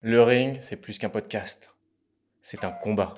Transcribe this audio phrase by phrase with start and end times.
[0.00, 1.74] Le ring, c'est plus qu'un podcast.
[2.40, 3.16] C'est un combat.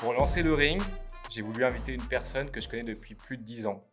[0.00, 0.82] Pour lancer le ring,
[1.30, 3.88] j'ai voulu inviter une personne que je connais depuis plus de 10 ans.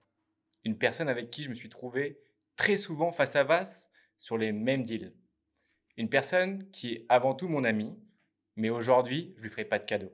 [0.65, 2.19] Une personne avec qui je me suis trouvé
[2.55, 5.13] très souvent face à face sur les mêmes deals.
[5.97, 7.95] Une personne qui est avant tout mon ami,
[8.55, 10.11] mais aujourd'hui, je lui ferai pas de cadeau.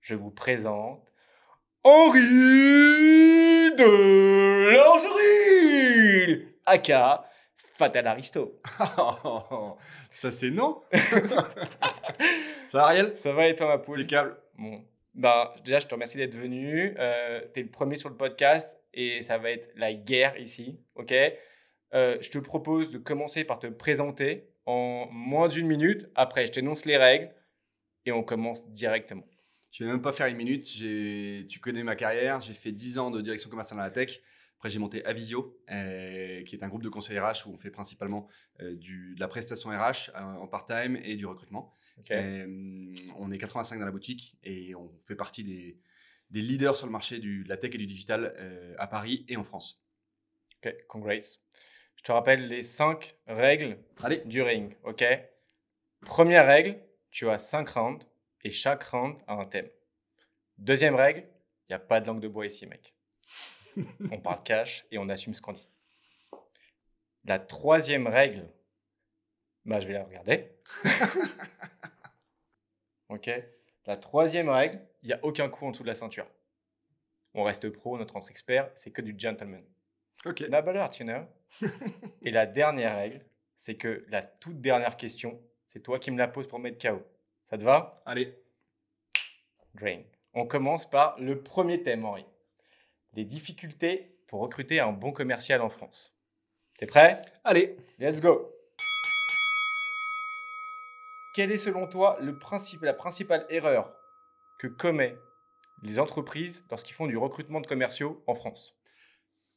[0.00, 1.10] Je vous présente
[1.82, 3.33] Henri
[3.76, 7.24] de Langerie aka
[7.56, 8.60] Fatal Aristo.
[10.10, 10.80] ça c'est non
[12.68, 13.16] Ça va Ariel?
[13.16, 13.98] Ça va être ma poule?
[13.98, 14.36] Impeccable.
[14.56, 16.94] Bon, bah, déjà, je te remercie d'être venu.
[16.98, 20.78] Euh, tu es le premier sur le podcast et ça va être la guerre ici.
[20.94, 21.12] ok?
[21.94, 26.08] Euh, je te propose de commencer par te présenter en moins d'une minute.
[26.14, 27.30] Après, je t'énonce les règles
[28.06, 29.24] et on commence directement.
[29.74, 30.64] Je vais même pas faire une minute.
[31.48, 32.40] Tu connais ma carrière.
[32.40, 34.20] J'ai fait 10 ans de direction commerciale dans la tech.
[34.56, 37.72] Après, j'ai monté Avisio, euh, qui est un groupe de conseils RH où on fait
[37.72, 38.28] principalement
[38.60, 41.72] euh, du, de la prestation RH euh, en part-time et du recrutement.
[42.08, 45.76] on est 85 dans la boutique et on fait partie des,
[46.30, 48.32] des leaders sur le marché du- de la tech et du digital
[48.78, 49.82] à Paris et en France.
[50.64, 51.14] Ok, congrats.
[51.96, 54.76] Je te rappelle les cinq règles Allez, du ring.
[54.84, 55.04] ok?
[56.02, 56.78] Première règle,
[57.10, 58.06] tu as cinq rounds
[58.44, 59.68] et chaque round a un thème.
[60.58, 61.26] Deuxième règle,
[61.68, 62.94] il n'y a pas de langue de bois ici, mec.
[64.10, 65.68] on parle cash et on assume ce qu'on dit.
[67.24, 68.46] La troisième règle,
[69.64, 70.52] bah, je vais la regarder.
[73.08, 73.30] ok
[73.86, 76.26] La troisième règle, il n'y a aucun coup en dessous de la ceinture.
[77.32, 79.64] On reste pro, notre entre expert, c'est que du gentleman.
[80.24, 80.42] ok.
[80.42, 81.26] Heart, you know?
[82.22, 83.24] Et la dernière règle,
[83.56, 87.02] c'est que la toute dernière question, c'est toi qui me la poses pour mettre KO.
[87.54, 87.92] Ça te va?
[88.04, 88.36] Allez,
[89.74, 90.02] Drain.
[90.32, 92.26] On commence par le premier thème, Henri.
[93.12, 96.12] Les difficultés pour recruter un bon commercial en France.
[96.78, 97.22] T'es prêt?
[97.44, 97.76] Allez.
[98.00, 98.50] Let's go
[101.36, 103.94] Quelle est selon toi le principe, la principale erreur
[104.58, 105.16] que commettent
[105.84, 108.74] les entreprises lorsqu'ils font du recrutement de commerciaux en France?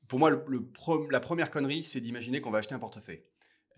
[0.08, 3.24] Pour moi, le, le pro- la première connerie, c'est d'imaginer qu'on va acheter un portefeuille.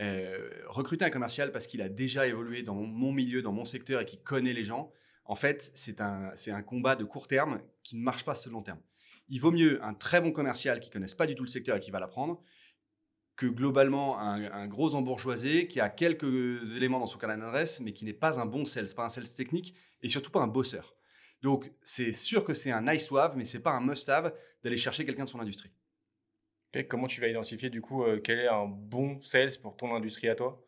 [0.02, 4.02] Euh, recruter un commercial parce qu'il a déjà évolué dans mon, milieu, dans mon secteur
[4.02, 4.92] et qu'il connaît les gens,
[5.26, 8.50] en fait, c'est un, c'est un combat de court terme qui ne marche pas sur
[8.50, 8.80] le long terme.
[9.28, 11.78] Il vaut mieux un très bon commercial qui ne connaisse pas du tout le secteur
[11.78, 12.42] et qui va l'apprendre
[13.36, 18.04] que globalement un, gros embourgeoisé qui a quelques éléments dans son carnet d'adresse mais qui
[18.04, 20.94] n'est pas un bon sales, pas un sales technique et surtout pas un bosseur.
[21.42, 24.34] Donc c'est sûr que c'est un nice to have mais c'est pas un must have
[24.62, 25.72] d'aller chercher quelqu'un de son industrie.
[26.88, 30.30] Comment tu vas identifier du coup euh, quel est un bon sales pour ton industrie
[30.30, 30.64] à toi?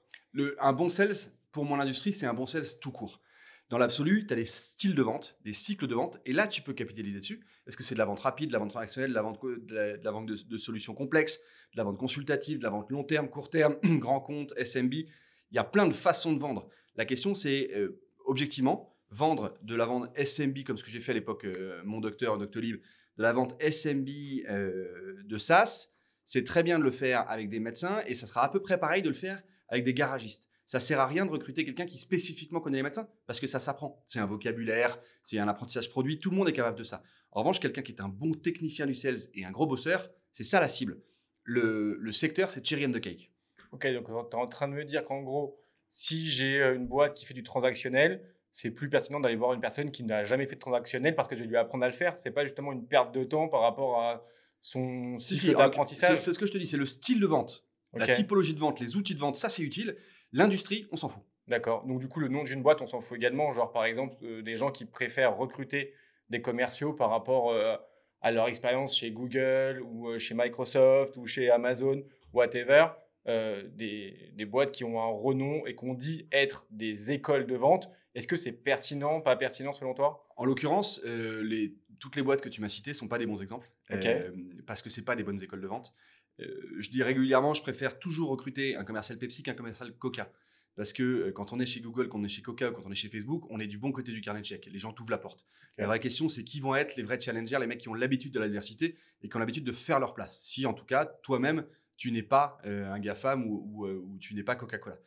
[0.59, 1.15] Un bon sales,
[1.51, 3.21] pour mon industrie, c'est un bon sales tout court.
[3.69, 6.61] Dans l'absolu, tu as des styles de vente, des cycles de vente, et là, tu
[6.61, 7.45] peux capitaliser dessus.
[7.67, 10.57] Est-ce que c'est de la vente rapide, de la vente transactionnelle, de la vente, de
[10.57, 11.39] solutions complexes,
[11.73, 15.07] de la vente consultative, de la vente long terme, court terme, grand compte, SMB Il
[15.51, 16.67] y a plein de façons de vendre.
[16.95, 21.11] La question, c'est euh, objectivement, vendre de la vente SMB, comme ce que j'ai fait
[21.11, 22.81] à l'époque, euh, mon docteur, Doctolib,
[23.17, 24.07] de la vente SMB
[24.49, 25.89] euh, de SaaS,
[26.25, 28.79] c'est très bien de le faire avec des médecins et ça sera à peu près
[28.79, 30.49] pareil de le faire avec des garagistes.
[30.65, 33.59] Ça sert à rien de recruter quelqu'un qui spécifiquement connaît les médecins parce que ça
[33.59, 34.01] s'apprend.
[34.05, 37.03] C'est un vocabulaire, c'est un apprentissage produit, tout le monde est capable de ça.
[37.31, 40.45] En revanche, quelqu'un qui est un bon technicien du sales et un gros bosseur, c'est
[40.45, 41.01] ça la cible.
[41.43, 43.33] Le, le secteur, c'est cherry on the cake.
[43.71, 46.87] Ok, donc tu es en train de me dire qu'en gros, si j'ai euh, une
[46.87, 50.45] boîte qui fait du transactionnel, c'est plus pertinent d'aller voir une personne qui n'a jamais
[50.45, 52.15] fait de transactionnel parce que je vais lui apprendre à le faire.
[52.19, 54.25] C'est pas justement une perte de temps par rapport à
[54.61, 56.19] son cycle si, d'apprentissage.
[56.19, 58.79] c'est ce que je te dis, c'est le style de vente, la typologie de vente,
[58.79, 59.95] les outils de vente, ça c'est utile.
[60.33, 61.23] L'industrie, on s'en fout.
[61.47, 61.85] D'accord.
[61.85, 63.51] Donc du coup, le nom d'une boîte, on s'en fout également.
[63.53, 65.93] Genre par exemple, euh, des gens qui préfèrent recruter
[66.29, 67.75] des commerciaux par rapport euh,
[68.21, 72.87] à leur expérience chez Google ou euh, chez Microsoft ou chez Amazon, whatever.
[73.25, 77.89] des, des boîtes qui ont un renom et qu'on dit être des écoles de vente.
[78.15, 80.27] Est-ce que c'est pertinent, pas pertinent selon toi?
[80.37, 83.41] En l'occurrence, euh, les, toutes les boîtes que tu m'as citées sont pas des bons
[83.41, 84.05] exemples, Ok.
[84.05, 84.31] euh,
[84.65, 85.93] parce que c'est pas des bonnes écoles de vente.
[86.39, 86.45] Euh,
[86.79, 90.31] je dis régulièrement, je préfère toujours recruter un commercial Pepsi qu'un commercial Coca,
[90.75, 92.83] parce que euh, quand on est chez Google, quand on est chez Coca ou quand
[92.85, 94.69] on est chez Facebook, on est du bon côté du carnet de chèques.
[94.71, 95.45] Les gens t'ouvrent la porte.
[95.77, 98.33] La vraie question, c'est qui vont être les vrais challengers, les mecs qui ont l'habitude
[98.33, 100.39] de l'adversité et qui ont l'habitude de faire leur place.
[100.41, 101.65] Si en tout cas, toi-même,
[101.97, 104.97] tu n'es pas euh, un GAFAM ou, ou, ou tu n'es pas Coca-Cola.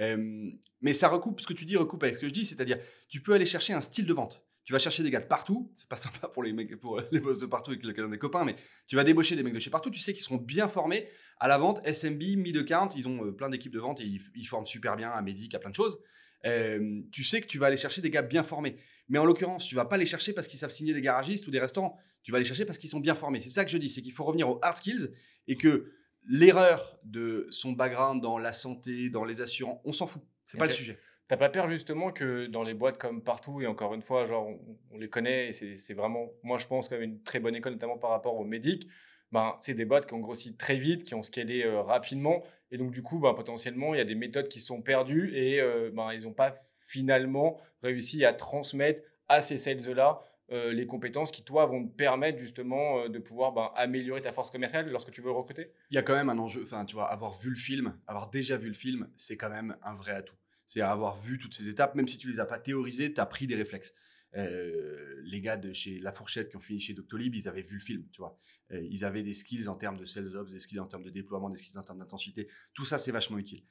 [0.00, 0.50] Euh,
[0.80, 2.78] mais ça recoupe, ce que tu dis recoupe avec ce que je dis, c'est-à-dire
[3.08, 4.44] tu peux aller chercher un style de vente.
[4.64, 7.20] Tu vas chercher des gars de partout, c'est pas sympa pour les mecs, pour les
[7.20, 8.56] boss de partout avec lesquels on est copains, mais
[8.86, 9.90] tu vas débaucher des mecs de chez partout.
[9.90, 11.06] Tu sais qu'ils seront bien formés
[11.38, 14.46] à la vente, SMB, mid account, ils ont euh, plein d'équipes de vente et ils,
[14.46, 15.98] forment super bien à Medic, à plein de choses.
[16.44, 18.76] euh, tu sais que tu vas aller chercher des gars bien formés.
[19.08, 21.50] Mais en l'occurrence, tu vas pas les chercher parce qu'ils savent signer des garagistes ou
[21.50, 21.96] des restaurants.
[22.22, 23.40] Tu vas les chercher parce qu'ils sont bien formés.
[23.40, 25.10] C'est ça que je dis, c'est qu'il faut revenir aux hard skills
[25.46, 25.92] et que
[26.28, 30.22] l'erreur de son background dans la santé, dans les assurances, on s'en fout.
[30.44, 30.70] C'est pas Ok.
[30.70, 30.98] le sujet.
[31.28, 34.46] T'as pas peur justement que dans les boîtes comme partout, et encore une fois, genre,
[34.46, 34.60] on,
[34.92, 37.72] on les connaît, et c'est c'est vraiment, moi je pense, comme une très bonne école,
[37.72, 38.86] notamment par rapport aux médics,
[39.32, 42.76] ben, c'est des boîtes qui ont grossi très vite, qui ont scalé euh, rapidement, et
[42.78, 45.90] donc du coup, ben, potentiellement, il y a des méthodes qui sont perdues, et euh,
[45.92, 46.54] ben, ils n'ont pas
[46.86, 52.38] finalement réussi à transmettre à ces sales-là euh, les compétences qui, toi, vont te permettre
[52.38, 55.72] justement euh, de pouvoir ben, améliorer ta force commerciale lorsque tu veux recruter?
[55.90, 56.62] Il y a quand même un enjeu.
[56.62, 59.76] Enfin, tu vois, avoir vu le film, avoir déjà vu le film, c'est quand même
[59.82, 60.36] un vrai atout.
[60.64, 63.26] C'est avoir vu toutes ces étapes, même si tu les as pas théorisées, tu as
[63.26, 63.92] pris des réflexes.
[64.36, 67.74] Euh, les gars de chez La Fourchette qui ont fini chez Doctolib, ils avaient vu
[67.74, 68.36] le film, tu vois.
[68.70, 71.48] Ils avaient des skills en termes de sales ops, des skills en termes de déploiement,
[71.48, 72.48] des skills en termes d'intensité.
[72.74, 73.62] Tout ça, c'est vachement utile.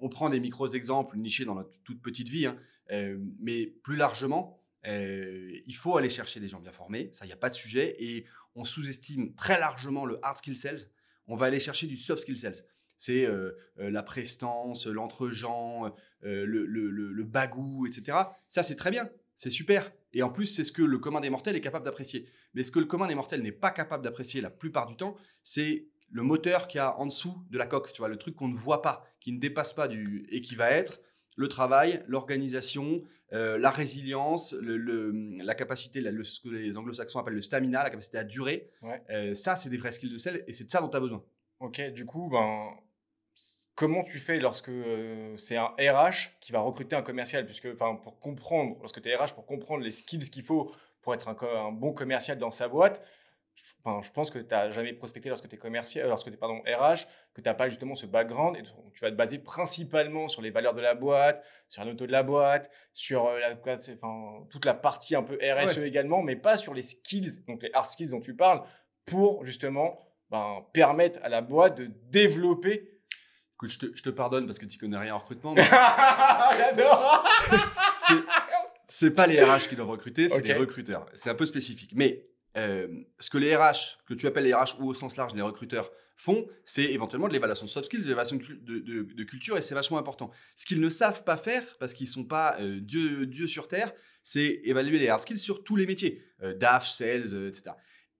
[0.00, 2.58] On prend des micros exemples nichés dans notre toute petite vie, hein,
[3.38, 7.34] mais plus largement, euh, il faut aller chercher des gens bien formés, ça, il n'y
[7.34, 10.80] a pas de sujet, et on sous-estime très largement le hard skill sales.
[11.26, 12.64] On va aller chercher du soft skill sales.
[12.96, 15.86] C'est euh, euh, la prestance, l'entre-gens,
[16.24, 18.18] euh, le, le, le, le bagou, etc.
[18.48, 19.92] Ça, c'est très bien, c'est super.
[20.12, 22.26] Et en plus, c'est ce que le commun des mortels est capable d'apprécier.
[22.54, 25.16] Mais ce que le commun des mortels n'est pas capable d'apprécier la plupart du temps,
[25.42, 28.36] c'est le moteur qu'il y a en dessous de la coque, tu vois, le truc
[28.36, 31.00] qu'on ne voit pas, qui ne dépasse pas du et qui va être
[31.36, 33.02] le travail, l'organisation,
[33.32, 35.12] euh, la résilience, le, le-
[35.42, 38.70] la capacité, la- le- ce que les anglo-saxons appellent le stamina, la capacité à durer.
[38.82, 39.02] Ouais.
[39.10, 41.00] Euh, ça, c'est des vrais skills de sel et c'est de ça dont tu as
[41.00, 41.22] besoin.
[41.60, 42.70] Ok, du coup, ben,
[43.74, 47.44] comment tu fais lorsque euh, c'est un RH qui va recruter un commercial?
[47.46, 50.72] Puisque, pour comprendre, lorsque tu es RH, pour comprendre les skills qu'il faut
[51.02, 53.00] pour être un bon commercial dans sa boîte,
[53.56, 56.36] je, enfin, je pense que tu n'as jamais prospecté lorsque tu es commercial, lorsque tu
[56.36, 60.28] pardon, RH, que tu n'as pas justement ce background et tu vas te baser principalement
[60.28, 64.46] sur les valeurs de la boîte, sur auto de la boîte, sur euh, la, enfin,
[64.50, 67.88] toute la partie un peu RSE également, mais pas sur les skills, donc les hard
[67.88, 68.62] skills dont tu parles,
[69.06, 72.90] pour justement ben, permettre à la boîte de développer.
[73.54, 77.22] Écoute, je te, je te pardonne parce que tu connais rien en recrutement, mais J'adore
[78.86, 81.06] c'est- pas les RH qui doivent recruter, c'est les recruteurs.
[81.14, 81.92] C'est un peu spécifique.
[81.94, 82.26] Mais
[82.56, 82.88] euh,
[83.18, 85.90] ce que les RH, que tu appelles les RH ou au sens large les recruteurs
[86.16, 89.24] font, c'est éventuellement de l'évaluation de soft skills, de l'évaluation de, cul- de- de- de
[89.24, 90.30] culture, et c'est vachement important.
[90.54, 93.92] Ce qu'ils ne savent pas faire, parce qu'ils sont pas euh, Dieu, Dieu sur Terre,
[94.22, 97.72] c'est évaluer les hard skills sur tous les métiers, euh, DAF, sales, euh, etc.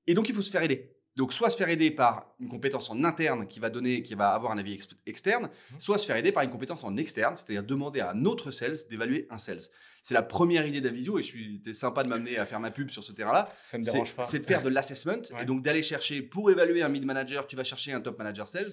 [0.07, 0.96] Et donc, il faut se faire aider.
[1.17, 4.31] Donc, soit se faire aider par une compétence en interne qui va donner, qui va
[4.35, 5.49] avoir un avis ex- externe,
[5.79, 8.77] soit se faire aider par une compétence en externe, c'est-à-dire demander à un autre sales
[8.91, 9.63] d'évaluer un sales.
[10.03, 12.91] C'est la première idée d'Avisio et je suis sympa de m'amener à faire ma pub
[12.91, 13.51] sur ce terrain-là.
[13.71, 14.25] Ça me C'est dérange pas.
[14.25, 15.43] c'est de faire de l'assessment Ouais.
[15.43, 18.47] et donc d'aller chercher pour évaluer un mid manager, tu vas chercher un top manager
[18.47, 18.71] sales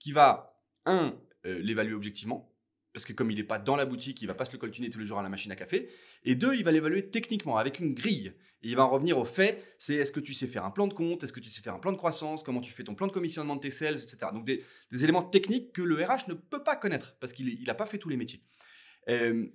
[0.00, 1.14] qui va un
[1.46, 2.50] euh, l'évaluer objectivement
[2.94, 4.88] parce que comme il n'est pas dans la boutique, il va pas se le coltiner
[4.88, 5.90] tous les jours à la machine à café.
[6.24, 8.32] Et deux, il va l'évaluer techniquement avec une grille.
[8.62, 10.86] Et il va en revenir au fait, c'est est-ce que tu sais faire un plan
[10.86, 12.94] de compte, est-ce que tu sais faire un plan de croissance, comment tu fais ton
[12.94, 14.30] plan de commissionnement de tes sales, etc.
[14.32, 14.62] Donc des,
[14.92, 17.98] des éléments techniques que le RH ne peut pas connaître parce qu'il n'a pas fait
[17.98, 18.42] tous les métiers.
[19.10, 19.46] Euh,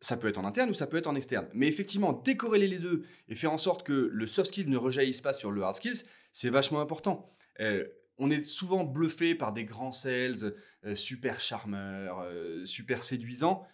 [0.00, 1.48] ça peut être en interne ou ça peut être en externe.
[1.54, 5.22] Mais effectivement, décorréler les deux et faire en sorte que le soft skill ne rejaillisse
[5.22, 7.34] pas sur le hard skills, c'est vachement important.
[7.60, 7.86] Euh,
[8.18, 13.66] on est souvent bluffé par des grands sales, euh, super charmeurs, euh, super séduisants.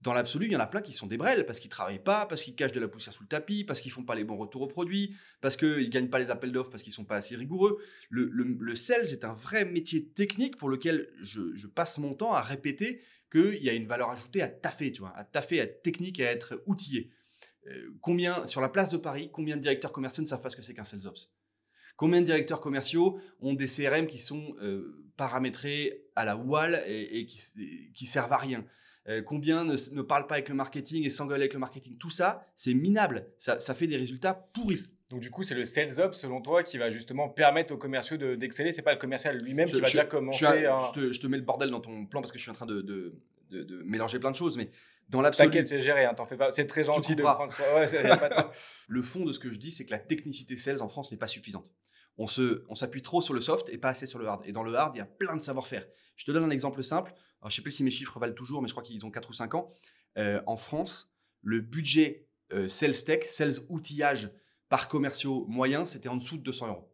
[0.00, 2.26] Dans l'absolu, il y en a plein qui sont des brels parce qu'ils travaillent pas,
[2.26, 4.36] parce qu'ils cachent de la poussière sous le tapis, parce qu'ils font pas les bons
[4.36, 7.36] retours aux produits, parce qu'ils gagnent pas les appels d'offres parce qu'ils sont pas assez
[7.36, 7.78] rigoureux.
[8.10, 12.12] Le, le, le sales est un vrai métier technique pour lequel je, je passe mon
[12.12, 13.00] temps à répéter
[13.32, 16.20] qu'il y a une valeur ajoutée à taffer, tu vois, à taffer, à être technique,
[16.20, 17.10] à être outillé.
[17.68, 20.56] Euh, combien, sur la place de Paris, combien de directeurs commerciaux ne savent pas ce
[20.56, 21.30] que c'est qu'un sales ops?
[21.96, 27.20] Combien de directeurs commerciaux ont des CRM qui sont euh, paramétrés à la wall et,
[27.20, 28.64] et qui, et qui servent à rien?
[29.08, 31.96] Euh, Combien ne, ne parlent pas avec le marketing et s'engueulent avec le marketing?
[31.98, 33.26] Tout ça, c'est minable.
[33.38, 34.84] Ça, ça fait des résultats pourris.
[35.10, 38.16] Donc du coup, c'est le sales up selon toi qui va justement permettre aux commerciaux
[38.16, 38.72] de- d'exceller.
[38.72, 40.46] c'est pas le commercial lui-même qui va déjà commencer.
[40.46, 40.90] à...
[40.94, 42.54] je te, je te mets le bordel dans ton plan parce que je suis en
[42.54, 43.14] train de, de-
[43.50, 44.70] de- de mélanger plein de choses, mais
[45.08, 46.04] dans l'absolu, T'inquiète, c'est géré.
[46.04, 46.50] Hein, t'en fais pas.
[46.52, 47.52] C'est très gentil de prendre.
[47.76, 48.34] Ouais, c'est- y a pas de-
[48.88, 51.16] le fond de ce que je dis, c'est que la technicité sales en France n'est
[51.18, 51.72] pas suffisante.
[52.16, 54.46] On se, on s'appuie trop sur le soft et pas assez sur le hard.
[54.46, 55.84] Et dans le hard, il y a plein de savoir-faire.
[56.16, 57.12] Je te donne un exemple simple.
[57.40, 59.28] Alors, je sais plus si mes chiffres valent toujours, mais je crois qu'ils ont 4
[59.30, 59.72] ou 5 ans.
[60.16, 64.30] Euh, en France, le budget euh, sales tech, sales outillage
[64.68, 66.90] par commerciaux moyen, c'était en dessous de 200 euros.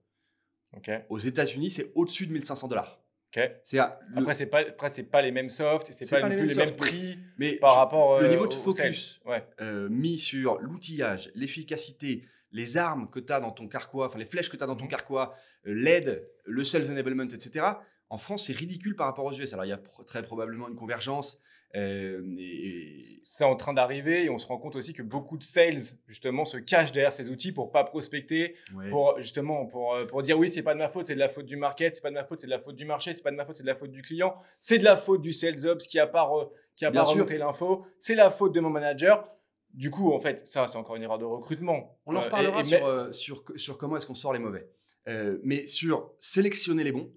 [0.77, 0.91] Ok.
[1.09, 3.00] Aux États-Unis, c'est au-dessus de 1500 dollars.
[3.37, 4.61] Le- Après, c'est pas.
[4.61, 5.93] Après, c'est pas les mêmes softs.
[5.93, 8.21] C'est pas, pas les plus mêmes les mêmes softs, prix mais par je- rapport.
[8.21, 9.21] le euh, niveau de focus.
[9.25, 9.45] Ouais.
[9.61, 14.27] euh, mis sur l'outillage, l'efficacité, les armes que tu as dans ton carquois, enfin les
[14.27, 14.91] flèches que tu as dans ton Mhm.
[14.91, 15.33] carquois,
[15.67, 17.65] euh, l'aide, le sales enablement, etc.
[18.09, 19.53] En France, c'est ridicule par rapport aux US.
[19.53, 21.39] Alors, il y a très probablement une convergence
[21.77, 25.39] Euh, et- et- C'est en train d'arriver et on se rend compte aussi que beaucoup
[25.39, 28.91] de sales, justement, se cachent derrière ces outils pour pas prospecter, ouais.
[28.91, 31.29] pour justement pour, euh, pour dire oui, c'est pas de ma faute, c'est de la
[31.29, 33.23] faute du market, c'est pas de ma faute, c'est de la faute du marché, c'est
[33.23, 35.33] pas de ma faute, c'est de la faute du client, c'est de la faute du
[35.33, 38.53] sales ops qui a pas, re- qui a Bien pas remonté l'info, c'est la faute
[38.53, 39.31] de mon manager.
[39.73, 41.97] Du coup, en fait, ça, c'est encore une erreur de recrutement.
[42.05, 44.41] On en Euh, reparlera et sur, mais- euh, sur, sur comment est-ce qu'on sort les
[44.41, 44.69] mauvais.
[45.09, 47.11] Euh, mais sur sélectionner les bons,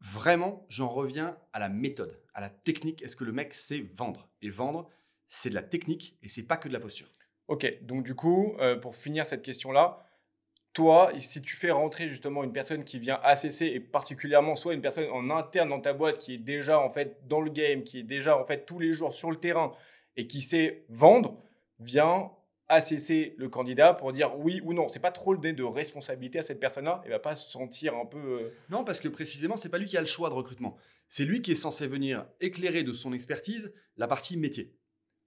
[0.00, 3.02] vraiment, j'en reviens à la méthode, à la technique.
[3.02, 4.28] Est-ce que le mec sait vendre?
[4.42, 4.88] Et vendre,
[5.26, 7.08] c'est de la technique et c'est pas que de la posture.
[7.48, 10.04] Ok, donc du coup, euh, pour finir cette question-là,
[10.74, 14.80] toi, si tu fais rentrer justement une personne qui vient ACC et particulièrement soit une
[14.80, 17.98] personne en interne dans ta boîte qui est déjà en fait dans le game, qui
[17.98, 19.72] est déjà en fait tous les jours sur le terrain
[20.16, 21.42] et qui sait vendre,
[21.80, 22.30] vient
[22.68, 24.88] ACC le candidat pour dire oui ou non.
[24.88, 27.00] C'est pas trop le donner de responsabilité à cette personne-là.
[27.04, 28.18] Elle va pas se sentir un peu.
[28.18, 30.76] euh, Non, parce que précisément, c'est pas lui qui a le choix de recrutement.
[31.08, 34.74] C'est lui qui est censé venir éclairer de son expertise la partie métier.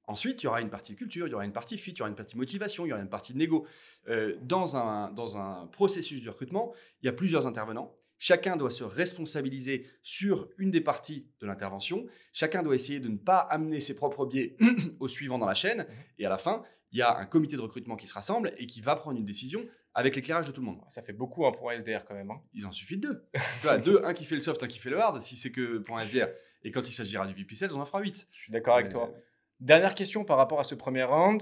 [0.06, 2.02] Ensuite, il y aura une partie culture, il y aura une partie fit, il y
[2.02, 3.66] aura une partie motivation, il y aura une partie négo.
[4.10, 7.96] Euh, dans, un, dans un processus de recrutement, il y a plusieurs intervenants.
[8.24, 12.06] Chacun doit se responsabiliser sur une des parties de l'intervention.
[12.34, 14.56] Chacun doit essayer de ne pas amener ses propres biais
[15.00, 15.88] au suivant dans la chaîne.
[16.20, 16.62] Et à la fin,
[16.92, 19.26] il y a un comité de recrutement qui se rassemble et qui va prendre une
[19.26, 20.82] décision avec l'éclairage de tout le monde.
[20.88, 22.30] Ça fait beaucoup hein, pour un SDR quand même.
[22.30, 22.40] hein.
[22.54, 23.26] Il en suffit de deux.
[23.34, 25.52] tu vois, deux, un qui fait le soft, un qui fait le hard, si c'est
[25.52, 26.28] que pour un SDR.
[26.64, 28.28] Et quand il s'agira du VP Sales, on en fera 8.
[28.32, 29.12] Je suis d'accord avec toi.
[29.60, 31.42] Dernière question par rapport à ce premier round.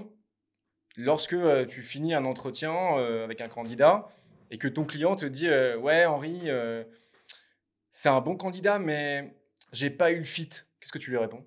[0.96, 4.08] Lorsque euh, tu finis un entretien euh, avec un candidat
[4.50, 6.84] et que ton client te dit euh, Ouais, Henri, euh,
[7.90, 9.34] c'est un bon candidat, mais
[9.72, 10.48] j'ai pas eu le fit.
[10.80, 11.44] Qu'est-ce que tu lui réponds?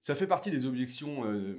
[0.00, 1.58] Ça fait partie des objections euh,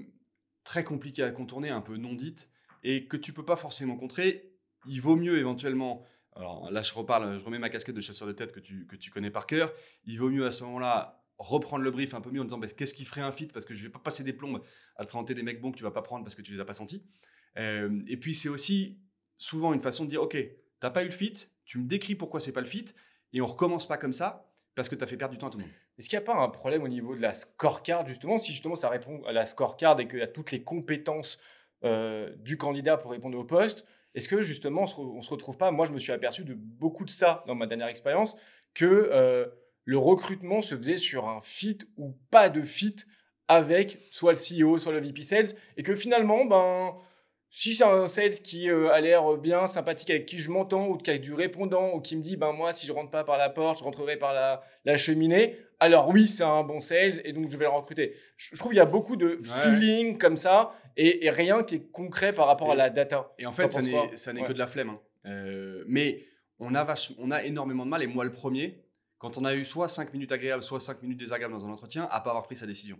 [0.63, 2.49] très compliquées à contourner, un peu non dites,
[2.83, 4.53] et que tu peux pas forcément contrer.
[4.85, 8.33] Il vaut mieux éventuellement, alors là je reparle, je remets ma casquette de chasseur de
[8.33, 9.73] tête que tu, que tu connais par cœur,
[10.05, 12.67] il vaut mieux à ce moment-là reprendre le brief un peu mieux en disant bah,
[12.67, 13.47] qu'est-ce qui ferait un fit?
[13.47, 14.63] Parce que je vais pas passer des plombes
[14.95, 16.59] à te présenter des mecs bons que tu vas pas prendre parce que tu les
[16.59, 17.05] as pas sentis.
[17.57, 18.99] Et puis c'est aussi
[19.37, 20.37] souvent une façon de dire ok,
[20.79, 21.33] t'as pas eu le fit,
[21.65, 22.85] tu me décris pourquoi c'est pas le fit,
[23.33, 25.49] et on recommence pas comme ça parce que tu as fait perdre du temps à
[25.49, 25.73] tout le monde.
[25.97, 28.75] Est-ce qu'il n'y a pas un problème au niveau de la scorecard, justement Si justement
[28.75, 31.39] ça répond à la scorecard et qu'il y a toutes les compétences
[31.83, 35.57] euh, du candidat pour répondre au poste, est-ce que justement on se, on se retrouve
[35.57, 38.37] pas Moi, je me suis aperçu de beaucoup de ça dans ma dernière expérience,
[38.75, 39.47] que euh,
[39.83, 42.97] le recrutement se faisait sur un fit ou pas de fit
[43.47, 46.95] avec soit le CEO, soit le VP Sales, et que finalement, ben,
[47.49, 50.97] si c'est un sales qui euh, a l'air bien sympathique, avec qui je m'entends, ou
[50.97, 53.37] qui a du répondant, ou qui me dit, ben moi, si je rentre pas par
[53.37, 57.33] la porte, je rentrerai par la, la cheminée, alors oui, c'est un bon sales, et
[57.33, 58.15] donc je vais le recruter.
[58.35, 61.75] Je, je trouve qu'il y a beaucoup de feeling comme ça, et, et rien qui
[61.75, 63.31] est concret par rapport à la data.
[63.39, 64.09] Et en fait, ça n'est, quoi?
[64.15, 64.47] ça n'est Ouais.
[64.47, 64.89] que de la flemme.
[64.89, 64.99] hein.
[65.25, 66.23] Euh, mais
[66.59, 68.83] on a, vache- on a énormément de mal, et moi le premier,
[69.19, 72.07] quand on a eu soit 5 minutes agréables, soit 5 minutes désagréables dans un entretien,
[72.11, 72.97] à pas avoir pris sa décision.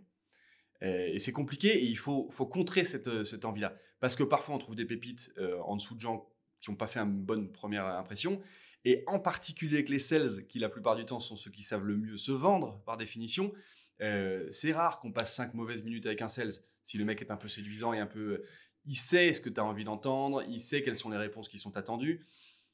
[0.83, 3.75] Euh, et c'est compliqué, et il faut, faut contrer cette, euh, cette envie-là.
[3.99, 6.29] Parce que parfois, on trouve des pépites euh, en dessous de gens
[6.59, 8.41] qui n'ont pas fait une bonne première impression.
[8.85, 11.85] Et en particulier avec les sales, qui la plupart du temps sont ceux qui savent
[11.85, 13.51] le mieux se vendre, par définition,
[13.99, 16.53] c'est rare qu'on passe 5 mauvaises minutes avec un sales.
[16.83, 18.43] Si le mec est un peu séduisant et un peu
[18.85, 21.57] il sait ce que tu as envie d'entendre, il sait quelles sont les réponses qui
[21.57, 22.25] sont attendues.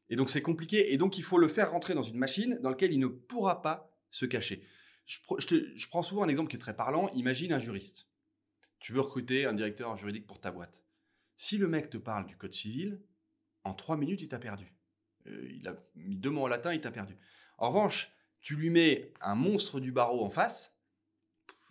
[0.09, 0.93] Et donc c'est compliqué.
[0.93, 3.61] Et donc il faut le faire rentrer dans une machine dans laquelle il ne pourra
[3.61, 4.63] pas se cacher.
[5.05, 7.09] Je, prends souvent un exemple qui est très parlant.
[7.09, 8.07] Imagine un juriste.
[8.79, 10.85] Tu veux recruter un directeur juridique pour ta boîte.
[11.35, 13.01] Si le mec te parle du code civil,
[13.63, 14.73] en trois minutes, il t'a perdu.
[15.27, 17.17] Euh, il a mis deux mots en latin, il t'a perdu.
[17.57, 20.75] En revanche, tu lui mets un monstre du barreau en face,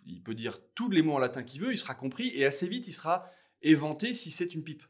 [0.05, 2.67] il peut dire tous les mots en latin qu'il veut, il sera compris, et assez
[2.67, 3.25] vite, il sera
[3.61, 4.83] éventé si c'est une pipe.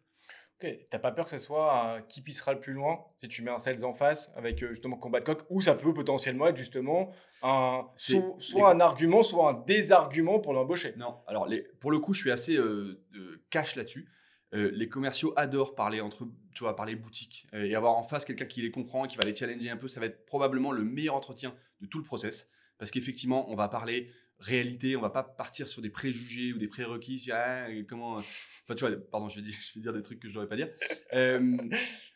[0.89, 3.51] T'as pas peur que ce soit un qui pissera le plus loin si tu mets
[3.51, 6.57] un sales en face avec euh, justement combat de coq ou ça peut potentiellement être
[6.57, 10.93] justement un so- soit un argument soit un désargument pour l'embaucher?
[10.97, 14.07] Non, alors les, pour le coup, je suis assez euh, euh, cash là-dessus.
[14.53, 18.23] Euh, les commerciaux adorent parler entre, tu vois, parler boutique euh, et avoir en face
[18.23, 19.87] quelqu'un qui les comprend, qui va les challenger un peu.
[19.87, 23.67] Ça va être probablement le meilleur entretien de tout le process parce qu'effectivement, on va
[23.67, 24.09] parler
[24.43, 27.17] réalité, on va pas partir sur des préjugés ou des prérequis.
[27.19, 28.21] si, ah, comment, euh,
[28.63, 30.47] enfin, tu vois, pardon, je vais, dire, je vais dire des trucs que je devrais
[30.47, 30.69] pas dire.
[31.13, 31.57] Euh,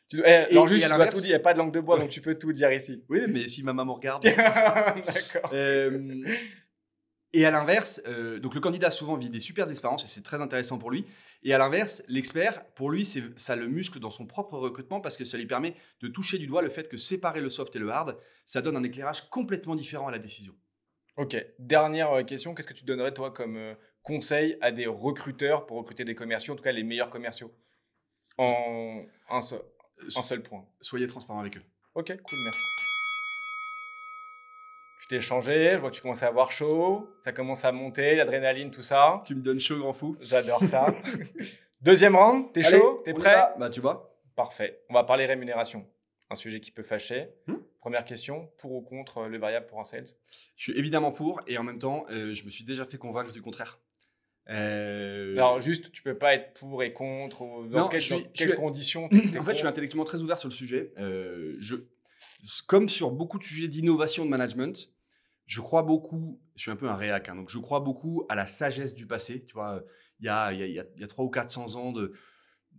[0.10, 1.52] Tu, eh, alors et juste, à tu dois l'inverse- tout dire, il n'y a pas
[1.52, 2.04] de langue de bois Ouais.
[2.04, 3.04] donc tu peux tout dire ici.
[3.10, 4.24] oui, mais si ma maman regarde.
[4.24, 5.50] D'accord.
[5.52, 6.24] Euh,
[7.34, 10.40] et à l'inverse, euh, donc le candidat souvent vit des super expériences et c'est très
[10.42, 11.04] intéressant pour lui.
[11.44, 15.18] Et à l'inverse, l'expert, pour lui, c'est ça le muscle dans son propre recrutement parce
[15.18, 17.80] que ça lui permet de toucher du doigt le fait que séparer le soft et
[17.80, 20.54] le hard, ça donne un éclairage complètement différent à la décision.
[21.18, 25.66] Ok, dernière euh, question, qu'est-ce que tu donnerais toi comme euh, conseil à des recruteurs
[25.66, 27.52] pour recruter des commerciaux, en tout cas les meilleurs commerciaux?
[28.38, 29.62] En un seul,
[30.00, 30.64] Euh, un seul point.
[30.80, 31.64] Soyez transparent avec eux.
[31.96, 32.62] Ok, cool, merci.
[35.02, 38.16] Tu t'es changé, je vois que tu commences à avoir chaud, ça commence à monter,
[38.16, 39.24] l'adrénaline, tout ça.
[39.26, 40.18] Tu me donnes chaud, grand fou.
[40.22, 40.94] J'adore ça.
[41.82, 43.02] Deuxième round, t'es chaud?
[43.06, 43.36] T'es prêt?
[43.58, 44.16] Bah, tu vois.
[44.36, 44.84] Parfait.
[44.88, 45.88] On va parler rémunération.
[46.30, 47.30] Un sujet qui peut fâcher.
[47.48, 47.57] Hmm?
[47.80, 50.06] Première question, pour ou contre le variable pour un sales?
[50.56, 53.32] Je suis évidemment pour, et en même temps, euh, je me suis déjà fait convaincre
[53.32, 53.80] du contraire.
[54.50, 57.42] Euh, Alors juste, tu peux pas être pour et contre.
[57.44, 59.06] ou Dans, Non, quelles- je suis- dans je quelles suis- conditions
[59.40, 60.94] en fait, je suis intellectuellement très ouvert sur le sujet.
[60.98, 61.76] Euh, je,
[62.66, 64.92] comme sur beaucoup de sujets d'innovation de management,
[65.46, 68.36] je crois beaucoup, je suis un peu un réac, hein, donc je crois beaucoup à
[68.36, 69.46] la sagesse du passé.
[69.46, 69.84] Tu vois,
[70.20, 71.76] il y a, il y, a, il y a- il y a 300 ou 400
[71.76, 72.14] ans de,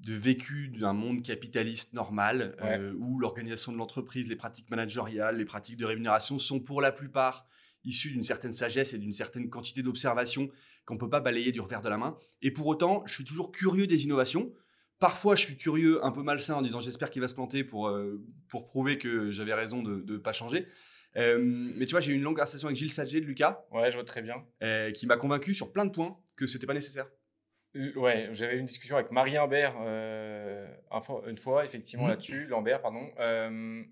[0.07, 5.45] de vécu d'un monde capitaliste normal, euh, où l'organisation de l'entreprise, les pratiques managériales, les
[5.45, 7.47] pratiques de rémunération sont pour la plupart
[7.85, 10.51] issues d'une certaine sagesse et d'une certaine quantité d'observation
[10.85, 12.17] qu'on ne peut pas balayer du revers de la main.
[12.43, 14.53] Et pour autant, je suis toujours curieux des innovations.
[14.99, 17.89] Parfois, je suis curieux, un peu malsain, en disant j'espère qu'il va se planter pour,
[17.89, 20.67] euh, pour prouver que j'avais raison de ne pas changer.
[21.17, 23.91] Euh, mais tu vois, j'ai eu une longue conversation avec Gilles Sadger de Lucas, Ouais,
[23.91, 24.45] je vois très bien.
[24.93, 27.07] qui m'a convaincu sur plein de points que c'était pas nécessaire.
[27.97, 30.67] Ouais, j'avais eu une discussion avec Marie Imbert euh,
[31.27, 32.11] une fois, effectivement, Mhm.
[32.11, 33.09] là-dessus, Lambert, pardon.
[33.21, 33.83] Euh,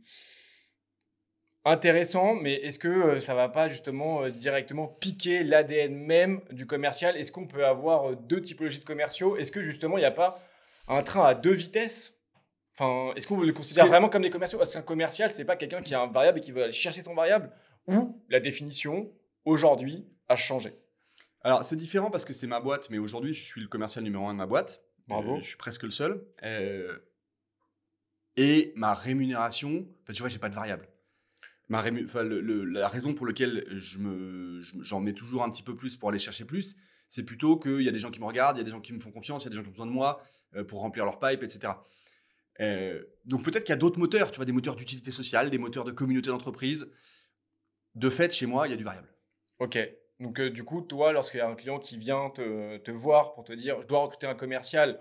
[1.64, 7.16] intéressant, mais est-ce que euh, ça va pas justement directement piquer l'ADN même du commercial?
[7.16, 9.36] Est-ce qu'on peut avoir deux typologies de commerciaux?
[9.36, 10.40] Est-ce que justement il n'y a pas
[10.88, 12.14] un train à deux vitesses?
[12.78, 14.60] Enfin, est-ce qu'on le considère vraiment comme des commerciaux?
[14.60, 17.00] Est-ce qu'un commercial, c'est pas quelqu'un qui a un variable et qui veut aller chercher
[17.00, 17.50] son variable.
[17.88, 19.10] Ou la définition,
[19.44, 20.72] aujourd'hui, a changé?
[21.46, 24.26] Alors, c'est différent parce que c'est ma boîte, mais aujourd'hui, je suis le commercial numéro
[24.26, 24.82] un de ma boîte.
[25.06, 25.36] Bravo.
[25.36, 26.26] Euh, je suis presque le seul.
[26.42, 26.98] Euh,
[28.36, 30.88] et ma rémunération, enfin, tu vois, j'ai pas de variable.
[31.68, 35.50] Ma rému- enfin, le- le- la raison pour laquelle je me, j'en mets toujours un
[35.50, 36.74] petit peu plus pour aller chercher plus,
[37.08, 38.80] c'est plutôt qu'il y a des gens qui me regardent, il y a des gens
[38.80, 40.20] qui me font confiance, il y a des gens qui ont besoin de moi
[40.56, 41.74] euh, pour remplir leur pipe, etc.
[42.60, 45.58] Euh, donc peut-être qu'il y a d'autres moteurs, tu vois, des moteurs d'utilité sociale, des
[45.58, 46.90] moteurs de communauté d'entreprise.
[47.94, 49.08] De fait, chez moi, il y a du variable.
[49.60, 49.78] Ok.
[50.20, 53.34] Donc, euh, du coup, toi, lorsqu'il y a un client qui vient te, te voir
[53.34, 54.98] pour te dire je dois recruter un commercial,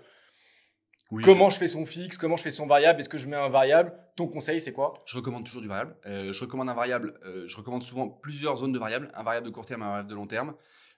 [1.10, 3.36] Oui, comment je fais son fixe, comment je fais son variable, est-ce que je mets
[3.36, 4.92] un variable Ton conseil, c'est quoi?
[5.06, 5.96] Je recommande toujours du variable.
[6.06, 7.18] Euh, je recommande un variable.
[7.24, 10.10] euh, je recommande souvent plusieurs zones de variables, un variable de court terme, un variable
[10.10, 10.54] de long terme.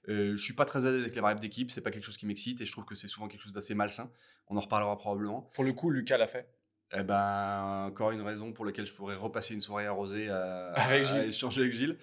[0.08, 1.70] Euh, je suis pas très à l'aise avec les variables d'équipe.
[1.70, 3.74] C'est pas quelque chose qui m'excite et je trouve que c'est souvent quelque chose d'assez
[3.74, 4.10] malsain.
[4.48, 5.42] On en reparlera probablement.
[5.54, 6.48] Pour le coup, Lucas l'a fait.
[6.96, 11.02] Eh ben, encore une raison pour laquelle je pourrais repasser une soirée arrosée à, Avec
[11.02, 11.28] à Gilles.
[11.28, 11.98] échanger avec Gilles.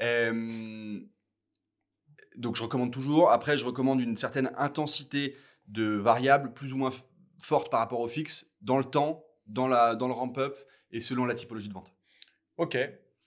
[0.00, 1.00] Euh,
[2.36, 3.30] donc, je recommande toujours.
[3.30, 5.36] Après, je recommande une certaine intensité
[5.68, 6.92] de variables plus ou moins
[7.42, 10.56] forte par rapport au fixe dans le temps, dans, la, dans le ramp-up
[10.90, 11.92] et selon la typologie de vente.
[12.56, 12.76] Ok.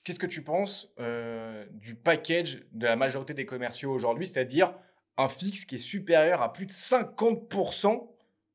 [0.04, 4.74] Qu'est-ce que tu penses euh, du package de la majorité des commerciaux aujourd'hui, c'est-à-dire
[5.18, 8.10] un fixe qui est supérieur à plus de 50%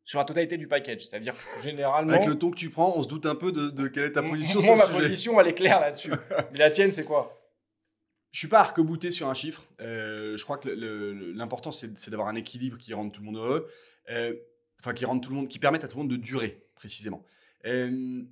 [0.04, 2.12] sur la totalité du package C'est-à-dire généralement.
[2.12, 4.12] Avec le ton que tu prends, on se doute un peu de, de quelle est
[4.12, 5.08] ta position moi, sur ma sujet.
[5.08, 6.12] position, elle est claire là-dessus.
[6.52, 7.37] Mais la tienne, c'est quoi?
[8.30, 9.66] Je suis pas arc-bouté sur un chiffre.
[9.80, 13.68] Euh, je crois que l'important, c'est d'avoir un équilibre qui rende tout le monde heureux.
[14.10, 14.34] Euh,
[14.80, 17.24] Enfin, qui rende tout le monde, qui permette à tout le monde de durer, précisément.
[17.66, 18.22] Euh,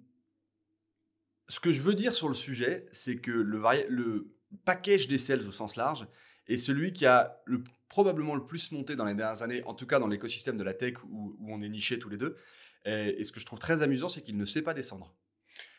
[1.48, 4.32] ce que je veux dire sur le sujet, c'est que le, le
[4.64, 6.06] package des sales au sens large
[6.46, 9.86] est celui qui a le, probablement le plus monté dans les dernières années, en tout
[9.86, 12.36] cas dans l'écosystème de la tech où, on est nichés tous les deux.
[12.84, 15.12] Et ce que je trouve très amusant, c'est qu'il ne sait pas descendre.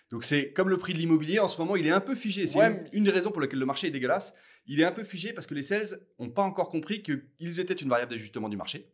[0.10, 2.48] Donc c'est comme le prix de l'immobilier, en ce moment, il est un peu figé.
[2.48, 4.34] C'est Ouais, une, des raisons pour lesquelles le marché est dégueulasse.
[4.65, 7.74] Il est un peu figé parce que les sales n'ont pas encore compris qu'ils étaient
[7.74, 8.88] une variable d'ajustement du marché.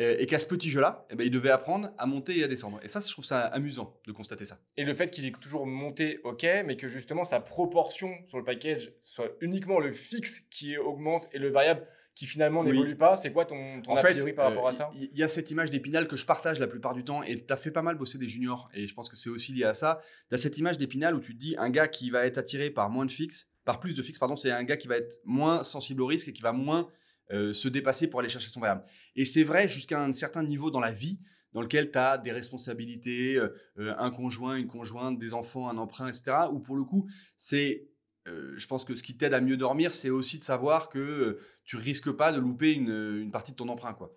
[0.00, 2.48] euh, Et qu'à ce petit jeu-là, eh ben, ils devaient apprendre à monter et à
[2.48, 2.78] descendre.
[2.84, 4.58] Et ça, je trouve ça amusant de constater ça.
[4.76, 8.44] Et le fait qu'il est toujours monté, ok, mais que justement sa proportion sur le
[8.44, 12.72] package soit uniquement le fixe qui augmente et le variable qui finalement Oui.
[12.72, 14.90] n'évolue pas, c'est quoi ton, ton en a fait, priori par rapport euh, à ça
[14.94, 17.52] il y, a cette image d'Épinal que je partage la plupart du temps, et tu
[17.52, 19.74] as fait pas mal bosser des juniors, et je pense que c'est aussi lié à
[19.74, 20.00] ça.
[20.28, 22.70] Tu as cette image d'Épinal où tu te dis, un gars qui va être attiré
[22.70, 25.20] par moins de fixe, par plus de fixe, pardon, c'est un gars qui va être
[25.24, 26.88] moins sensible au risque et qui va moins
[27.32, 28.84] euh, se dépasser pour aller chercher son variable.
[29.16, 31.20] Et c'est vrai jusqu'à un certain niveau dans la vie,
[31.52, 33.48] dans lequel tu as des responsabilités, euh,
[33.78, 36.32] euh, un conjoint, une conjointe, des enfants, un emprunt, etc.
[36.50, 37.86] Où pour le coup, c'est,
[38.28, 40.98] euh, je pense que ce qui t'aide à mieux dormir, c'est aussi de savoir que
[40.98, 44.12] euh, tu risques pas de louper une, une partie de ton emprunt, quoi.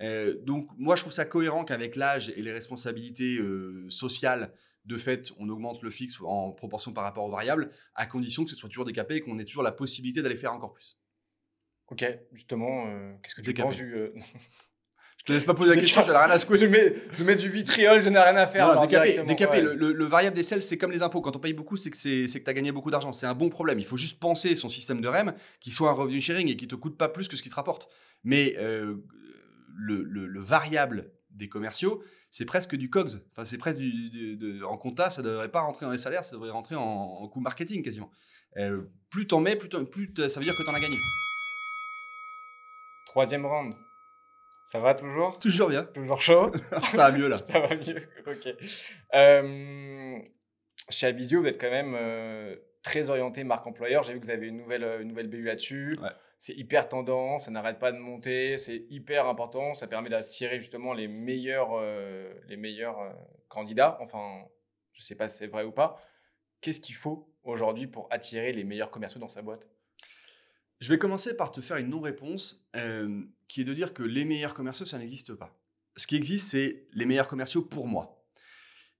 [0.00, 3.40] Euh, donc moi, je trouve ça cohérent qu'avec l'âge et les responsabilités
[3.88, 4.52] sociales,
[4.84, 8.50] de fait, on augmente le fixe en proportion par rapport aux variables, à condition que
[8.50, 10.98] ce soit toujours décapé et qu'on ait toujours la possibilité d'aller faire encore plus.
[11.88, 12.86] Ok, justement,
[13.22, 13.68] qu'est-ce que tu Décapé.
[13.68, 13.94] penses du.
[15.18, 16.56] Je te laisse pas poser la question, j'en ai rien à secouer.
[16.58, 18.64] je, mets, je mets du vitriol, je n'ai rien à faire.
[18.66, 19.56] Non, alors, décapé, directement, décapé.
[19.58, 19.62] ouais.
[19.62, 21.20] Le, le- le variable des sels, c'est comme les impôts.
[21.20, 23.12] Quand on paye beaucoup, c'est que tu as gagné beaucoup d'argent.
[23.12, 23.78] C'est un bon problème.
[23.78, 26.66] Il faut juste penser son système de REM qui soit un revenu sharing et qui
[26.66, 27.88] te coûte pas plus que ce qui te rapporte.
[28.24, 28.94] Mais euh,
[29.76, 33.20] le, le- le variable des commerciaux, c'est presque du COGS.
[33.32, 36.24] Enfin, c'est presque du, de- en compta, ça ne devrait pas rentrer dans les salaires,
[36.24, 38.10] ça devrait rentrer en, en coût marketing quasiment.
[38.56, 40.96] Euh, plus t'en mets, plus, t'en- plus ça veut dire que t'en as gagné.
[43.06, 43.74] Troisième round.
[44.70, 45.38] Ça va toujours?
[45.38, 45.82] Toujours bien.
[45.82, 46.52] Toujours chaud?
[46.90, 47.38] Ça va mieux là.
[47.38, 48.06] Ça va mieux.
[48.26, 48.54] Ok.
[49.14, 50.18] Euh,
[50.90, 54.02] chez Abizio, vous êtes quand même euh, très orienté marque employeur.
[54.02, 55.96] J'ai vu que vous avez une nouvelle, euh, une nouvelle BU là-dessus.
[56.02, 56.10] Ouais.
[56.38, 59.72] C'est hyper tendance, ça n'arrête pas de monter, c'est hyper important.
[59.72, 62.98] Ça permet d'attirer justement les meilleurs, euh, les meilleurs
[63.48, 63.96] candidats.
[64.02, 64.44] Enfin,
[64.92, 65.98] je ne sais pas si c'est vrai ou pas.
[66.60, 69.66] Qu'est-ce qu'il faut aujourd'hui pour attirer les meilleurs commerciaux dans sa boîte?
[70.80, 74.24] Je vais commencer par te faire une non-réponse euh, qui est de dire que les
[74.24, 75.58] meilleurs commerciaux, ça n'existe pas.
[75.96, 78.24] Ce qui existe, c'est les meilleurs commerciaux pour moi.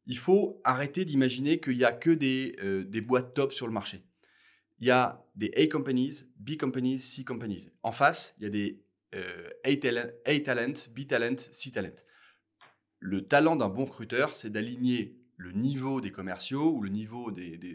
[0.07, 3.73] Il faut arrêter d'imaginer qu'il n'y a que des, euh, des boîtes top sur le
[3.73, 4.03] marché.
[4.81, 7.69] Il y a des A companies, B companies, C companies.
[7.83, 8.81] En face, il y a des
[9.15, 11.95] euh, A, talent, B talent, C talent.
[13.01, 17.57] Le talent d'un bon recruteur, c'est d'aligner le niveau des commerciaux ou le niveau des,
[17.59, 17.75] des-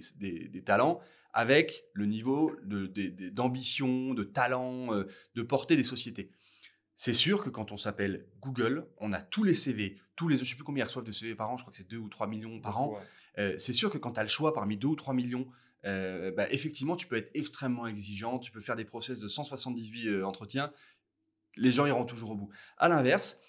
[0.49, 0.99] des- talents
[1.33, 2.55] avec le niveau
[3.31, 5.05] d'ambition, de, talent, euh,
[5.35, 6.29] de portée des sociétés.
[6.95, 10.41] C'est sûr que quand on s'appelle Google, on a tous les CV, tous les, je
[10.43, 11.97] ne sais plus combien ils reçoivent de CV par an, je crois que c'est 2
[11.97, 12.91] ou 3 millions par an.
[12.93, 12.99] Ouais.
[13.39, 15.47] Euh, c'est sûr que quand tu as le choix parmi 2 ou 3 millions,
[15.85, 20.07] euh, bah, effectivement, tu peux être extrêmement exigeant, tu peux faire des process de 178
[20.07, 20.71] euh, entretiens,
[21.57, 22.49] les gens iront toujours au bout.
[22.77, 23.39] À l'inverse,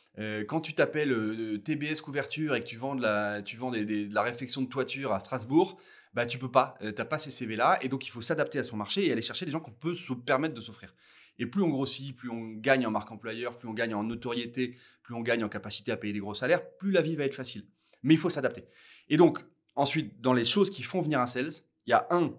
[0.46, 4.06] quand tu t'appelles TBS couverture et que tu vends de la, tu vends des- des-
[4.06, 5.76] de la réfection de toiture à Strasbourg,
[6.12, 8.62] bah tu peux pas, tu n'as pas ces CV-là, et donc il faut s'adapter à
[8.62, 10.94] son marché et aller chercher des gens qu'on peut se permettre de s'offrir.
[11.38, 14.76] Et plus on grossit, plus on gagne en marque employeur, plus on gagne en notoriété,
[15.02, 17.34] plus on gagne en capacité à payer des gros salaires, plus la vie va être
[17.34, 17.64] facile.
[18.02, 18.64] Mais il faut s'adapter.
[19.08, 19.44] Et donc,
[19.74, 21.52] ensuite, dans les choses qui font venir un sales,
[21.86, 22.34] il y a un,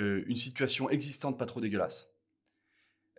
[0.00, 2.08] euh, une situation existante pas trop dégueulasse.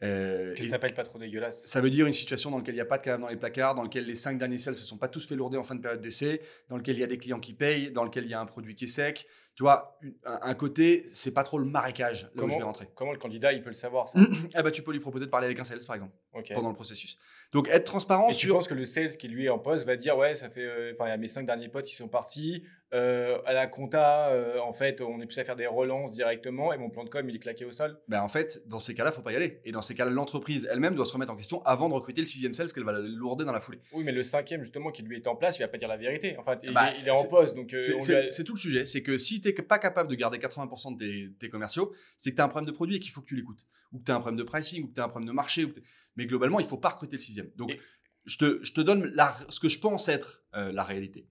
[0.03, 1.65] Euh, Qu'est-ce que t'appelles pas trop dégueulasse?
[1.67, 3.37] Ça veut dire une situation dans laquelle il n'y a pas de cadavre dans les
[3.37, 5.75] placards, dans laquelle les cinq derniers sales se sont pas tous fait lourder en fin
[5.75, 8.31] de période d'essai, dans lequel il y a des clients qui payent, dans lequel il
[8.31, 9.27] y a un produit qui est sec.
[9.55, 12.87] Tu vois, un, côté, c'est pas trop le marécage là où je Comment, vais rentrer.
[12.95, 14.17] comment le candidat il peut le savoir ça?
[14.57, 16.13] Eh ben, tu peux lui proposer de parler avec un sales, par exemple,
[16.53, 17.17] pendant le processus.
[17.51, 18.55] Donc, être transparent Et tu sur.
[18.55, 20.93] penses que le sales qui lui est en poste va dire ouais ça fait euh,
[20.95, 24.29] enfin il y a mes cinq derniers potes qui sont partis euh, à la compta
[24.29, 27.09] euh, en fait on est plus à faire des relances directement et mon plan de
[27.09, 29.35] com il est claqué au sol Ben, en fait, dans ces cas-là, faut pas y
[29.35, 29.59] aller.
[29.65, 32.27] Et dans ces cas-là, l'entreprise elle-même doit se remettre en question avant de recruter le
[32.27, 33.79] sixième sales qu'elle va lourder dans la foulée.
[33.93, 35.97] oui mais le cinquième justement qui lui est en place il va pas dire la
[35.97, 38.59] vérité enfin il, Bah, est, il est en poste donc euh, a- c'est tout le
[38.59, 38.85] sujet.
[38.85, 42.31] C'est que si tu n'es pas capable de garder 80% de tes, tes commerciaux, c'est
[42.31, 43.67] que tu as un problème de produit et qu'il faut que tu l'écoutes.
[43.91, 45.33] Ou que tu as un problème de pricing, ou que tu as un problème de
[45.33, 45.65] marché.
[45.65, 45.73] ou
[46.15, 47.49] Mais globalement, il faut pas recruter le sixième.
[47.55, 47.79] Donc, Et-
[48.25, 51.27] je, te, je te donne la- ce que je pense être euh, la réalité.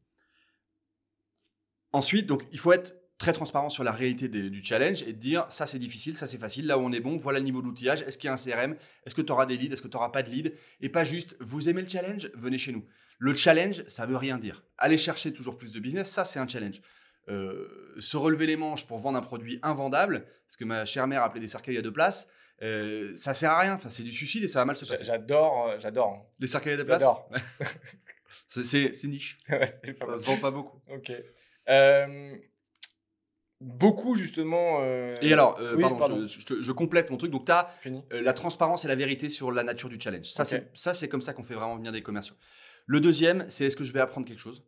[1.93, 5.45] Ensuite, donc, il faut être très transparent sur la réalité des- du challenge et dire
[5.51, 8.01] ça c'est difficile, ça c'est facile, là où on est bon, voilà le niveau d'outillage,
[8.03, 9.97] est-ce qu'il y a un CRM, est-ce que tu auras des leads, est-ce que tu
[9.97, 12.87] n'auras pas de leads, et pas juste vous aimez le challenge, venez chez nous.
[13.19, 14.65] Le challenge, ça veut rien dire.
[14.79, 16.81] Aller chercher toujours plus de business, ça c'est un challenge.
[17.29, 21.23] Euh, se relever les manches pour vendre un produit invendable, ce que ma chère mère
[21.23, 22.27] appelait des cercueils à deux places,
[22.63, 23.75] euh, ça sert à rien.
[23.75, 25.05] Enfin, c'est du suicide et ça va mal se passer.
[25.05, 27.31] j'adore euh, j'adore Les cercueils à deux places J'adore.
[28.49, 29.39] C'est- niche.
[29.49, 29.67] Ouais,
[29.99, 30.19] Ça mal.
[30.19, 30.81] se vend pas beaucoup.
[30.93, 31.13] ok
[31.69, 32.37] Euh,
[33.61, 36.27] beaucoup justement euh, Et alors, euh, oui, pardon, pardon.
[36.27, 37.31] Je, je te- je complète mon truc.
[37.31, 37.69] Donc, tu as
[38.11, 40.27] la transparence et la vérité sur la nature du challenge.
[40.31, 40.49] Ça, Ok.
[40.49, 42.37] c'est- ça, c'est comme ça qu'on fait vraiment venir des commerciaux.
[42.87, 44.65] Le deuxième, c'est est-ce que je vais apprendre quelque chose?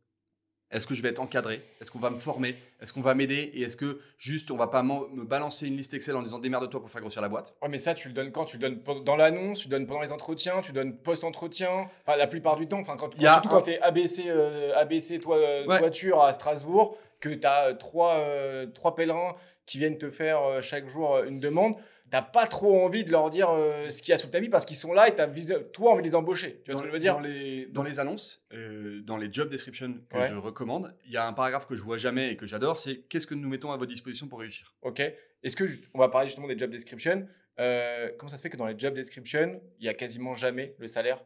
[0.73, 1.61] Est-ce que je vais être encadré?
[1.81, 2.57] Est-ce qu'on va me former?
[2.81, 3.51] Est-ce qu'on va m'aider?
[3.55, 6.81] Et est-ce que juste on va pas me balancer une liste Excel en disant démerde-toi
[6.81, 7.55] pour faire grossir la boîte?
[7.63, 8.47] Ouais, mais ça, tu le donnes quand?
[8.47, 11.89] Tu le donnes dans l'annonce, tu le donnes pendant les entretiens, tu le donnes post-entretien?
[12.07, 15.21] Enfin, la plupart du temps, enfin, quand, surtout un- quand tu es ABC, euh, ABC
[15.21, 15.79] toi, euh, Ouais.
[15.79, 20.61] toiture à Strasbourg, que tu as trois, euh, trois pèlerins qui viennent te faire euh,
[20.63, 21.75] chaque jour une demande,
[22.13, 24.51] t'as pas trop envie de leur dire euh, ce qu'il y a sous ta vie
[24.51, 25.27] parce qu'ils sont là et tu as
[25.73, 26.61] toi envie de les embaucher.
[26.63, 27.15] Tu vois ce que je veux dire?
[27.15, 30.29] dans les, dans les annonces, euh, dans les job descriptions que Ouais.
[30.29, 32.99] je recommande, il y a un paragraphe que je vois jamais et que j'adore, c'est
[33.09, 34.75] qu'est-ce que nous mettons à votre disposition pour réussir?
[34.83, 35.01] Ok.
[35.01, 37.27] Est-ce que on va parler justement des job descriptions
[37.59, 40.75] Euh, Comment ça se fait que dans les job descriptions, il y a quasiment jamais
[40.79, 41.25] le salaire?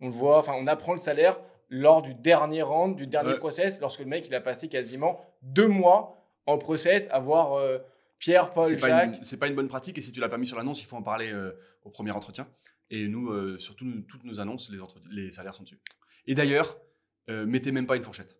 [0.00, 3.80] On le voit, enfin, on apprend le salaire lors du dernier round, du dernier process,
[3.80, 7.56] lorsque le mec il a passé quasiment deux mois en process à voir
[8.20, 9.16] Pierre, Paul, Jacques.
[9.16, 10.86] une- c'est pas une bonne pratique et si tu l'as pas mis sur l'annonce, il
[10.86, 11.50] faut en parler euh,
[11.82, 12.46] au premier entretien.
[12.90, 14.70] Et nous, euh, surtout nous- toutes nos annonces,
[15.10, 15.78] les, salaires sont dessus.
[16.26, 16.78] Et d'ailleurs,
[17.30, 18.36] euh, mettez même pas une fourchette.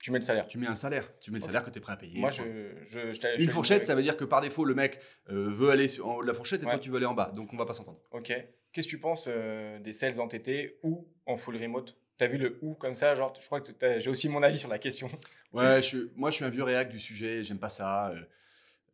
[0.00, 0.46] Tu mets le salaire.
[0.46, 1.10] Tu mets un salaire.
[1.20, 2.20] Tu mets le salaire que tu es prêt à payer.
[2.20, 2.42] Moi, je,
[2.86, 5.70] je, je Une te- fourchette, ça veut dire que par défaut, le mec euh, veut
[5.70, 6.70] aller sur- en haut de la fourchette et Ouais.
[6.72, 7.32] toi, tu veux aller en bas.
[7.34, 8.00] Donc, on va pas s'entendre.
[8.12, 8.32] Ok.
[8.72, 11.96] Qu'est-ce que tu penses euh, des sales en TT ou en full remote?
[12.18, 13.14] T'as vu le ou comme ça?
[13.14, 15.08] Genre, je crois que j'ai aussi mon avis sur la question.
[15.52, 17.42] Ouais, je, moi, je suis un vieux réac du sujet.
[17.42, 18.10] J'aime pas ça.
[18.10, 18.20] euh,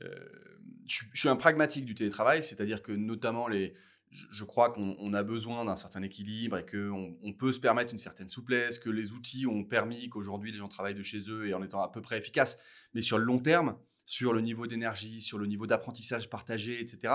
[0.01, 3.75] je, suis- je suis un pragmatique du télétravail, c'est-à-dire que notamment les.
[4.11, 7.93] je, crois qu'on on a besoin d'un certain équilibre et qu'on on peut se permettre
[7.93, 11.47] une certaine souplesse, que les outils ont permis qu'aujourd'hui les gens travaillent de chez eux
[11.49, 12.59] et en étant à peu près efficaces.
[12.95, 17.15] Mais sur le long terme, sur le niveau d'énergie, sur le niveau d'apprentissage partagé, etc.,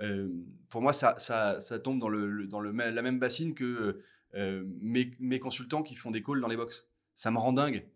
[0.00, 0.28] euh,
[0.70, 4.02] pour moi, ça, ça, ça tombe dans, le, dans le, la même bassine que
[4.34, 6.88] euh, mes, mes consultants qui font des calls dans les box.
[7.14, 7.86] Ça me rend dingue.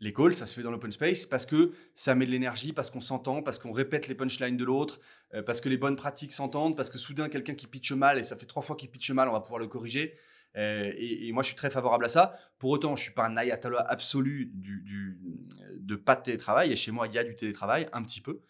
[0.00, 2.88] Les calls, ça se fait dans l'open space parce que ça met de l'énergie, parce
[2.90, 5.00] qu'on s'entend, parce qu'on répète les punchlines de l'autre,
[5.34, 8.22] euh, parce que les bonnes pratiques s'entendent, parce que soudain, quelqu'un qui pitche mal, et
[8.22, 10.14] ça fait trois fois qu'il pitche mal, on va pouvoir le corriger.
[10.56, 12.32] Euh, et, moi, je suis très favorable à ça.
[12.58, 15.18] Pour autant, je suis pas un ayatollah absolu du, du-
[15.78, 16.72] de pas de télétravail.
[16.72, 18.40] Et chez moi, il y a du télétravail, un petit peu,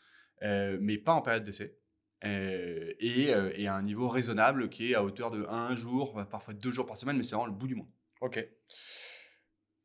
[0.43, 1.79] euh, mais pas en période d'essai.
[2.25, 6.71] Et, et à un niveau raisonnable qui est à hauteur de un jour, parfois deux
[6.71, 7.89] jours par semaine, mais c'est vraiment le bout du monde.
[8.21, 8.47] Ok.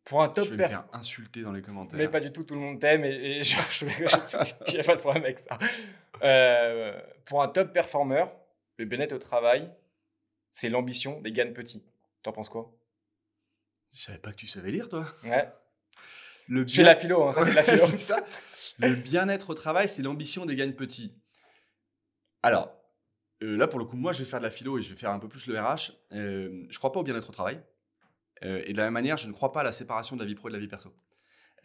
[0.05, 1.97] Pour un top je vais me perf- faire insulter dans les commentaires.
[1.97, 5.23] Mais pas du tout, tout le monde t'aime et, et je n'ai pas de problème
[5.23, 5.57] avec ça.
[6.23, 8.25] Euh, pour un top performer,
[8.77, 9.71] le bien-être au travail,
[10.51, 11.83] c'est l'ambition des gains petits.
[12.21, 12.71] T'en penses quoi?
[13.93, 15.05] Je savais pas que tu savais lire, toi.
[15.23, 15.49] Ouais.
[16.49, 17.97] Le la philo, hein, ça c'est la philo.
[17.99, 18.25] ça.
[18.79, 21.13] Le bien-être au travail, c'est l'ambition des gains petits.
[22.41, 22.75] Alors,
[23.43, 24.99] euh, là, pour le coup, moi, je vais faire de la philo et je vais
[24.99, 25.91] faire un peu plus le RH.
[26.11, 27.61] Euh, je crois pas au bien-être au travail.
[28.43, 30.27] Euh, et de la même manière, je ne crois pas à la séparation de la
[30.27, 30.93] vie pro et de la vie perso.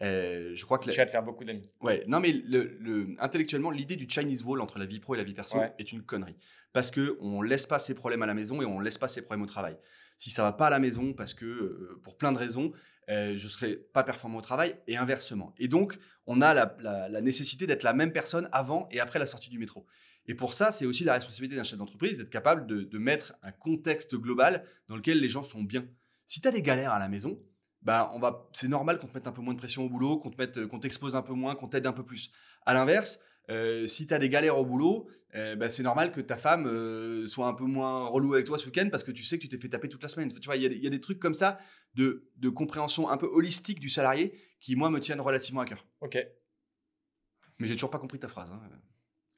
[0.01, 1.69] Euh, je crois que Tu la- vas te faire beaucoup d'amis.
[1.81, 5.17] Ouais, non, mais le, le- intellectuellement, l'idée du Chinese wall entre la vie pro et
[5.17, 5.73] la vie perso Ouais.
[5.77, 6.37] est une connerie.
[6.71, 9.21] Parce que on laisse pas ses problèmes à la maison et on laisse pas ses
[9.21, 9.77] problèmes au travail.
[10.17, 12.71] Si ça va pas à la maison, parce que euh, pour plein de raisons,
[13.09, 15.53] euh, je serai pas performant au travail et inversement.
[15.57, 19.19] Et donc, on a la, la- la nécessité d'être la même personne avant et après
[19.19, 19.85] la sortie du métro.
[20.27, 23.33] Et pour ça, c'est aussi la responsabilité d'un chef d'entreprise d'être capable de, de mettre
[23.41, 25.85] un contexte global dans lequel les gens sont bien.
[26.29, 27.41] Si tu as des galères à la maison,
[27.81, 30.19] bah, on va, c'est normal qu'on te mette un peu moins de pression au boulot,
[30.19, 32.31] qu'on te mette, qu'on t'expose un peu moins, qu'on t'aide un peu plus.
[32.67, 36.21] À l'inverse, euh, si tu as des galères au boulot, euh, bah, c'est normal que
[36.21, 39.23] ta femme euh, soit un peu moins relou avec toi ce week-end parce que tu
[39.23, 40.31] sais que tu t'es fait taper toute la semaine.
[40.31, 41.57] Tu vois, il y, a des- il y a des trucs comme ça
[41.95, 45.83] de, de compréhension un peu holistique du salarié qui, moi, me tiennent relativement à cœur.
[46.01, 46.15] Ok.
[47.57, 48.51] Mais j'ai toujours pas compris ta phrase.
[48.51, 48.61] hein.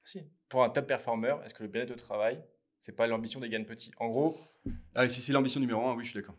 [0.04, 0.20] Si.
[0.50, 2.44] Pour un top performer, est-ce que le bien-être au travail,
[2.82, 4.38] c'est pas l'ambition des gains petits En gros,
[4.94, 6.36] Ah, si c'est l'ambition numéro un, oui, je suis d'accord.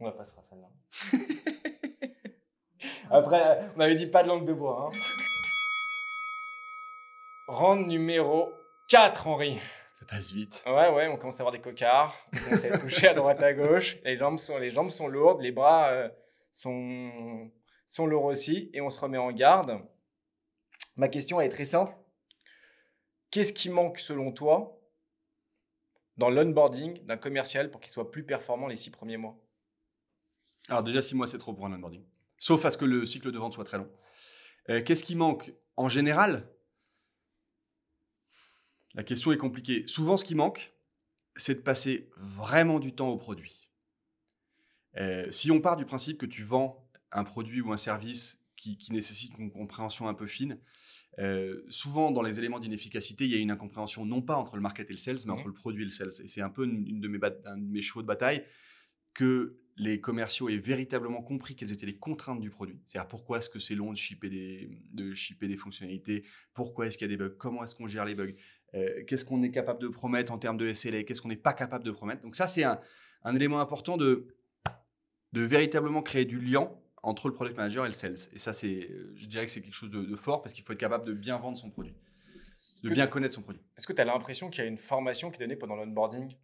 [0.00, 0.68] On la passera celle-là.
[3.10, 4.88] Après, on avait dit pas de langue de bois.
[4.88, 4.98] Hein.
[7.48, 8.52] Round numéro
[8.88, 9.58] 4, Henri.
[9.94, 10.62] Ça passe vite.
[10.66, 13.42] Ouais, ouais, on commence à avoir des cocards, on commence à être couché à droite
[13.42, 16.08] à gauche, les jambes sont, les jambes sont lourdes, les bras euh,
[16.52, 17.50] sont,
[17.86, 19.80] sont lourds aussi, et on se remet en garde.
[20.96, 21.94] Ma question est très simple.
[23.30, 24.78] Qu'est-ce qui manque selon toi
[26.16, 29.36] dans l'onboarding d'un commercial pour qu'il soit plus performant les six premiers mois?
[30.68, 32.04] Alors déjà, six mois, c'est trop pour un onboarding.
[32.38, 33.90] Sauf à ce que le cycle de vente soit très long.
[34.68, 36.48] Euh, Qu'est-ce qui manque En général,
[38.94, 39.86] la question est compliquée.
[39.86, 40.72] Souvent, ce qui manque,
[41.36, 43.70] c'est de passer vraiment du temps au produit.
[44.96, 48.78] Euh, si on part du principe que tu vends un produit ou un service qui,
[48.78, 50.58] qui nécessite une compréhension un peu fine,
[51.18, 54.62] euh, souvent dans les éléments d'inefficacité, il y a une incompréhension non pas entre le
[54.62, 55.38] market et le sales, mais Mhm.
[55.38, 56.10] entre le produit et le sales.
[56.22, 58.44] Et c'est un peu une, une de mes bat- un de mes chevaux de bataille
[59.12, 62.80] que les commerciaux aient véritablement compris quelles étaient les contraintes du produit.
[62.86, 66.96] C'est-à-dire pourquoi est-ce que c'est long de shipper des, de shipper des fonctionnalités, pourquoi est-ce
[66.96, 68.32] qu'il y a des bugs, comment est-ce qu'on gère les bugs,
[68.74, 71.52] euh, qu'est-ce qu'on est capable de promettre en termes de SLA, qu'est-ce qu'on n'est pas
[71.52, 72.22] capable de promettre?
[72.22, 72.80] Donc ça, c'est un,
[73.22, 74.34] un élément important de,
[75.32, 76.70] de véritablement créer du lien
[77.02, 78.16] entre le product manager et le sales.
[78.32, 80.64] Et ça, c'est, euh, je dirais que c'est quelque chose de, de fort parce qu'il
[80.64, 81.94] faut être capable de bien vendre son produit,
[82.82, 83.62] de bien connaître son produit.
[83.76, 86.34] Est-ce que tu as l'impression qu'il y a une formation qui est donnée pendant l'onboarding?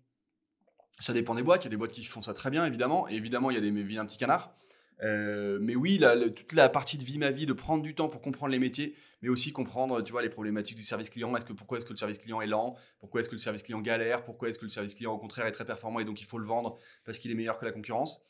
[0.98, 1.64] Ça dépend des boîtes.
[1.64, 3.08] Il y a des boîtes qui font ça très bien, évidemment.
[3.08, 4.54] Et évidemment, il y a des vilains petits canards.
[5.02, 6.00] Euh, mais oui,
[6.36, 8.94] toute la partie de vie ma vie, de prendre du temps pour comprendre les métiers,
[9.20, 11.34] mais aussi comprendre, tu vois, les problématiques du service client.
[11.34, 12.76] Est-ce que pourquoi est-ce que le service client est lent?
[13.00, 14.24] Pourquoi est-ce que le service client galère?
[14.24, 16.38] Pourquoi est-ce que le service client au contraire est très performant et donc il faut
[16.38, 18.22] le vendre parce qu'il est meilleur que la concurrence?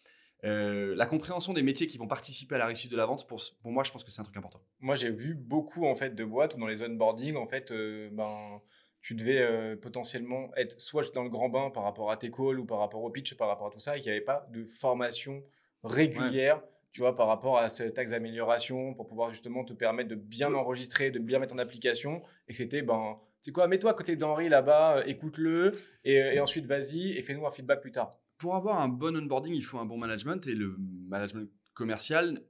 [0.44, 3.42] Euh, La compréhension des métiers qui vont participer à la réussite de la vente, pour,
[3.62, 4.60] pour moi, je pense que c'est un truc important.
[4.80, 8.08] Moi, j'ai vu beaucoup en fait de boîtes où dans les onboarding, en fait, euh,
[8.12, 8.60] ben,
[9.02, 12.58] tu devais euh, potentiellement être soit dans le grand bain par rapport à tes calls
[12.60, 14.46] ou par rapport au pitch, par rapport à tout ça, et qu'il n'y avait pas
[14.52, 15.42] de formation
[15.82, 16.62] régulière,
[16.92, 20.52] tu vois, par rapport à cet axe d'amélioration pour pouvoir justement te permettre de bien
[20.54, 22.22] enregistrer, de bien mettre en application.
[22.48, 25.72] Et c'était, ben, c'est quoi, mets-toi à côté d'Henri là-bas, euh, écoute-le,
[26.04, 28.10] et, et ensuite vas-y et fais-nous un feedback plus tard.
[28.38, 32.42] Pour avoir un bon onboarding, il faut un bon management et le management commercial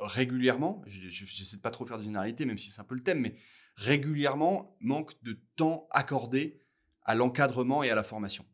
[0.00, 2.94] régulièrement, je- je- j'essaie de pas trop faire de généralité, même si c'est un peu
[2.94, 3.34] le thème, mais
[3.76, 6.60] régulièrement manque de temps accordé
[7.02, 8.46] à l'encadrement et à la formation.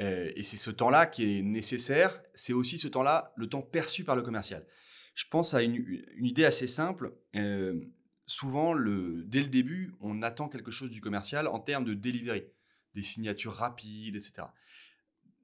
[0.00, 2.22] Euh, et c'est ce temps-là qui est nécessaire.
[2.34, 4.66] C'est aussi ce temps-là, le temps perçu par le commercial.
[5.14, 7.12] Je pense à une, idée assez simple.
[7.34, 7.80] Euh,
[8.26, 12.44] souvent, dès le début, on attend quelque chose du commercial en termes de delivery,
[12.94, 14.46] des signatures rapides, etc.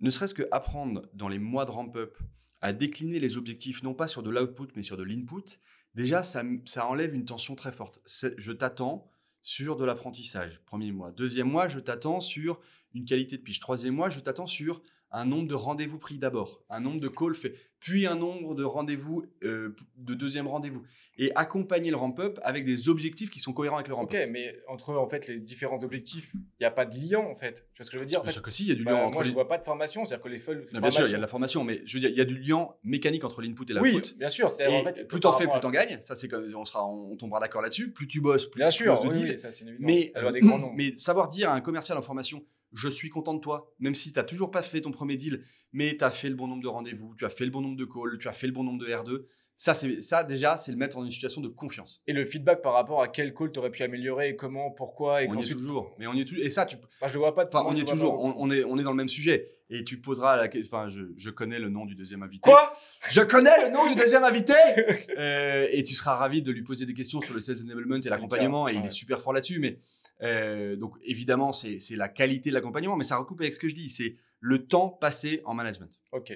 [0.00, 2.16] Ne serait-ce que apprendre dans les mois de ramp-up
[2.60, 5.60] à décliner les objectifs, non pas sur de l'output, mais sur de l'input,
[5.94, 6.42] déjà, ça,
[6.86, 8.00] enlève une tension très forte.
[8.36, 9.10] Je t'attends
[9.42, 11.12] sur de l'apprentissage, premier mois.
[11.12, 12.60] Deuxième mois, je t'attends sur
[12.94, 13.60] une qualité de pitch.
[13.60, 14.82] Troisième mois, je t'attends sur
[15.14, 18.64] un nombre de rendez-vous pris d'abord, un nombre de calls faits, puis un nombre de
[18.64, 20.82] rendez-vous, euh, de deuxième rendez-vous.
[21.18, 24.18] Et accompagner le ramp-up avec des objectifs qui sont cohérents avec le ramp-up.
[24.20, 27.36] Ok, mais entre en fait les différents objectifs, il n'y a pas de lien en
[27.36, 27.68] fait.
[27.74, 28.84] Tu vois ce que je veux dire Bien sûr que si, il y a du
[28.84, 29.34] bah, lien Moi, entre je les...
[29.34, 30.66] vois pas de formation, c'est-à-dire que les feuilles.
[30.72, 32.24] Bien sûr, il y a de la formation, mais je veux dire, il y a
[32.24, 33.94] du lien mécanique entre l'input et l'output.
[33.94, 34.50] Oui, bien sûr.
[34.58, 35.98] Et en fait, plus t'en fais, plus t'en gagnes.
[36.00, 37.92] Ça, c'est on sera, on tombera d'accord là-dessus.
[37.92, 39.30] Plus tu bosses, plus Bien tu sûr, de oui, deals.
[39.34, 39.48] oui, ça.
[39.78, 40.72] Mais, Elle doit euh, des grands noms.
[40.74, 44.12] mais savoir dire à un commercial en formation, je suis content de toi, même si
[44.12, 46.62] tu n'as toujours pas fait ton premier deal, mais tu as fait le bon nombre
[46.62, 48.64] de rendez-vous, tu as fait le bon nombre de calls, tu as fait le bon
[48.64, 49.22] nombre de R2.
[49.56, 52.02] Ça, c'est ça déjà, c'est le mettre dans une situation de confiance.
[52.08, 55.22] Et le feedback par rapport à quel call tu aurais pu améliorer, et comment, pourquoi,
[55.22, 55.94] et on y est toujours.
[56.00, 56.44] Mais on y est toujours.
[56.44, 57.46] Et ça, tu, Enfin, je le vois pas.
[57.46, 58.18] enfin, on y est toujours.
[58.20, 59.48] On, est, on est dans le même sujet.
[59.70, 60.76] Et tu poseras la question.
[60.76, 62.50] Enfin, je, je connais le nom du deuxième invité.
[62.50, 62.74] Quoi?
[63.10, 64.54] Je connais le nom du deuxième invité
[65.18, 68.08] Euh, Et tu seras ravi de lui poser des questions sur le sales enablement et
[68.08, 68.68] l'accompagnement.
[68.68, 69.60] Et il est super fort là-dessus.
[69.60, 69.78] Mais
[70.24, 72.96] euh, donc, évidemment, c'est la qualité de l'accompagnement.
[72.96, 73.90] Mais ça recoupe avec ce que je dis.
[73.90, 75.90] C'est le temps passé en management.
[76.12, 76.32] Ok.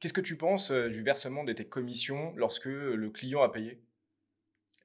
[0.00, 3.80] Qu'est-ce que tu penses euh, du versement de tes commissions lorsque le client a payé?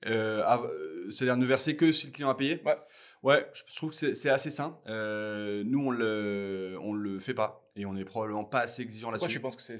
[0.07, 2.61] Euh, euh, C'est-à-dire ne verser que si le client a payé?
[2.65, 2.75] Ouais.
[3.21, 4.77] Ouais, je trouve que c'est assez sain.
[4.87, 7.69] Euh, nous, on le, on le fait pas.
[7.75, 9.39] Et on est probablement pas assez exigeant Pourquoi là-dessus.
[9.39, 9.77] tu penses que c'est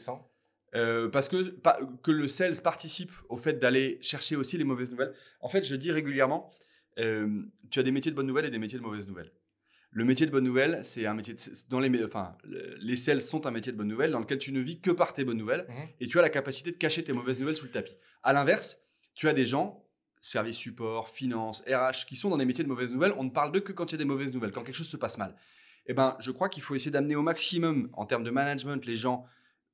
[0.75, 1.55] Euh, parce que,
[2.03, 5.13] que le sales participe au fait d'aller chercher aussi les mauvaises nouvelles.
[5.41, 6.51] En fait, je dis régulièrement,
[6.99, 9.31] euh, tu as des métiers de bonnes nouvelles et des métiers de mauvaises nouvelles.
[9.91, 13.21] Le métier de bonnes nouvelles, c'est un métier de, dans les, enfin, le- les sales
[13.21, 15.37] sont un métier de bonnes nouvelles dans lequel tu ne vis que par tes bonnes
[15.37, 15.75] nouvelles Mhm.
[15.99, 17.93] et tu as la capacité de cacher tes mauvaises nouvelles sous le tapis.
[18.23, 18.79] À l'inverse,
[19.13, 19.85] tu as des gens,
[20.19, 23.13] service support, finance, RH, qui sont dans des métiers de mauvaises nouvelles.
[23.17, 24.87] On ne parle d'eux que quand il y a des mauvaises nouvelles, quand quelque chose
[24.89, 25.35] se passe mal.
[25.85, 28.95] Eh ben, je crois qu'il faut essayer d'amener au maximum, en termes de management, les
[28.95, 29.25] gens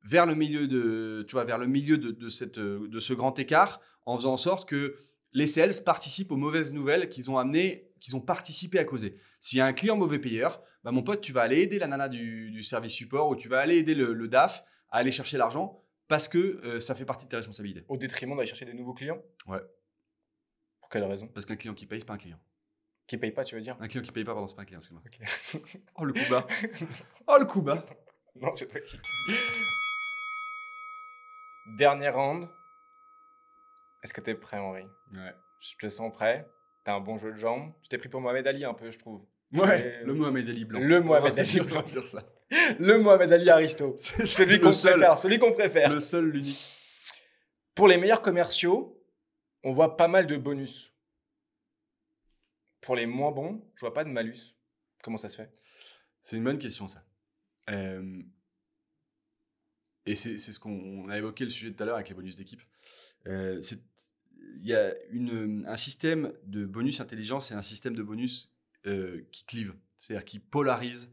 [0.03, 3.38] vers le milieu de, tu vois, vers le milieu de, de cette, de ce grand
[3.39, 4.95] écart, en faisant en sorte que
[5.33, 9.15] les sales participent aux mauvaises nouvelles qu'ils ont amenées, qu'ils ont participé à causer.
[9.39, 11.87] S'il y a un client mauvais payeur, bah mon pote, tu vas aller aider la
[11.87, 15.11] nana du, du service support ou tu vas aller aider le, le DAF à aller
[15.11, 17.85] chercher l'argent parce que euh, ça fait partie de tes responsabilités.
[17.87, 19.21] Au détriment d'aller chercher des nouveaux clients?
[19.47, 19.59] Ouais.
[20.79, 21.27] Pour quelle raison?
[21.27, 22.39] Parce qu'un client qui paye, c'est pas un client.
[23.05, 23.77] Qui paye pas, tu veux dire?
[23.79, 25.03] Un client qui paye pas, pardon, c'est pas un client, excuse-moi.
[25.95, 26.47] Oh le coup bas.
[27.27, 27.85] Oh le coup bas.
[28.35, 28.97] Non, c'est toi qui.
[31.77, 32.47] Dernière round.
[34.03, 34.83] Est-ce que t'es prêt, Henri?
[35.15, 35.33] Ouais.
[35.59, 36.47] Je te sens prêt.
[36.85, 37.73] T'as un bon jeu de jambes.
[37.81, 39.25] Tu t'es pris pour Mohamed Ali un peu, je trouve.
[39.53, 40.79] Ouais, Et- le Mohamed Ali blanc.
[40.79, 41.81] Le Mohamed Ali blanc.
[41.83, 42.23] dire ça.
[42.79, 43.95] Le Mohamed Ali Aristo.
[43.99, 45.19] C'est Celui qu'on préfère.
[45.19, 45.89] Celui qu'on préfère.
[45.91, 46.75] Le seul, l'unique.
[47.75, 49.03] Pour les meilleurs commerciaux,
[49.63, 50.93] on voit pas mal de bonus.
[52.81, 54.55] Pour les moins bons, je vois pas de malus.
[55.03, 55.51] Comment ça se fait?
[56.23, 57.03] C'est une bonne question, ça.
[57.69, 58.21] Euh,
[60.05, 62.35] et c'est ce qu'on on a évoqué le sujet tout à l'heure avec les bonus
[62.35, 62.62] d'équipe.
[63.27, 63.62] Euh,
[64.62, 68.51] Il y a une, un système de bonus intelligence et un système de bonus
[68.86, 71.12] euh, qui clive, c'est-à-dire qui polarise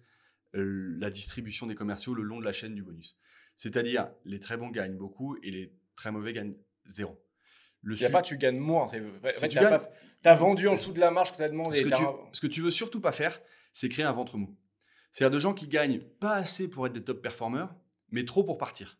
[0.55, 3.17] euh, la distribution des commerciaux le long de la chaîne du bonus.
[3.55, 6.55] C'est-à-dire, les très bons gagnent beaucoup et les très mauvais gagnent
[6.87, 7.23] zéro.
[7.83, 8.89] Le Il y a pas tu gagnes moins.
[8.89, 8.97] Si
[9.49, 9.91] tu t'as gagnes- pas-
[10.23, 11.79] T'as vendu en dessous de la marge que t'as demandé.
[11.79, 13.41] ce que, tu, ce que tu veux surtout pas faire,
[13.73, 14.57] c'est créer un ventre mou.
[15.13, 17.73] C'est-à-dire de gens qui gagnent pas assez pour être des top performers,
[18.11, 18.99] mais trop pour partir.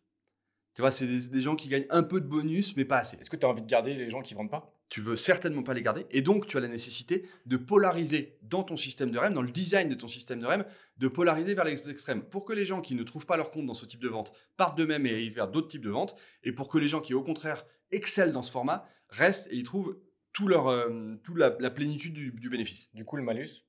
[0.77, 3.17] Tu vois, c'est des, des gens qui gagnent un peu de bonus, mais pas assez.
[3.17, 4.71] Est-ce que tu as envie de garder les gens qui vendent pas?
[4.89, 8.61] Tu veux certainement pas les garder, et donc tu as la nécessité de polariser dans
[8.61, 10.65] ton système de REM, dans le design de ton système de REM,
[10.99, 13.65] de polariser vers les extrêmes, pour que les gens qui ne trouvent pas leur compte
[13.65, 16.51] dans ce type de vente partent d'eux-mêmes et aillent vers d'autres types de ventes, et
[16.51, 19.97] pour que les gens qui au contraire excellent dans ce format restent et y trouvent
[20.31, 22.93] tout leur, euh, toute la, la plénitude du- du bénéfice.
[22.93, 23.63] Du coup, le malus?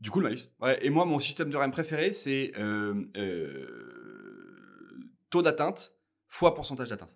[0.00, 0.48] Du coup, le malus.
[0.62, 4.98] Ouais, et moi, mon système de REM préféré, c'est euh, euh,
[5.28, 5.92] taux d'atteinte
[6.34, 7.14] fois pourcentage d'atteinte.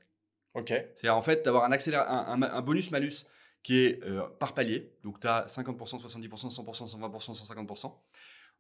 [0.55, 0.69] Ok.
[0.69, 3.27] C'est-à-dire, en fait, d'avoir un, un, un- un bonus-malus
[3.65, 4.93] qui est euh, par palier.
[5.03, 7.95] Donc, tu as 50%, 70%, 100%, 120%, 150%.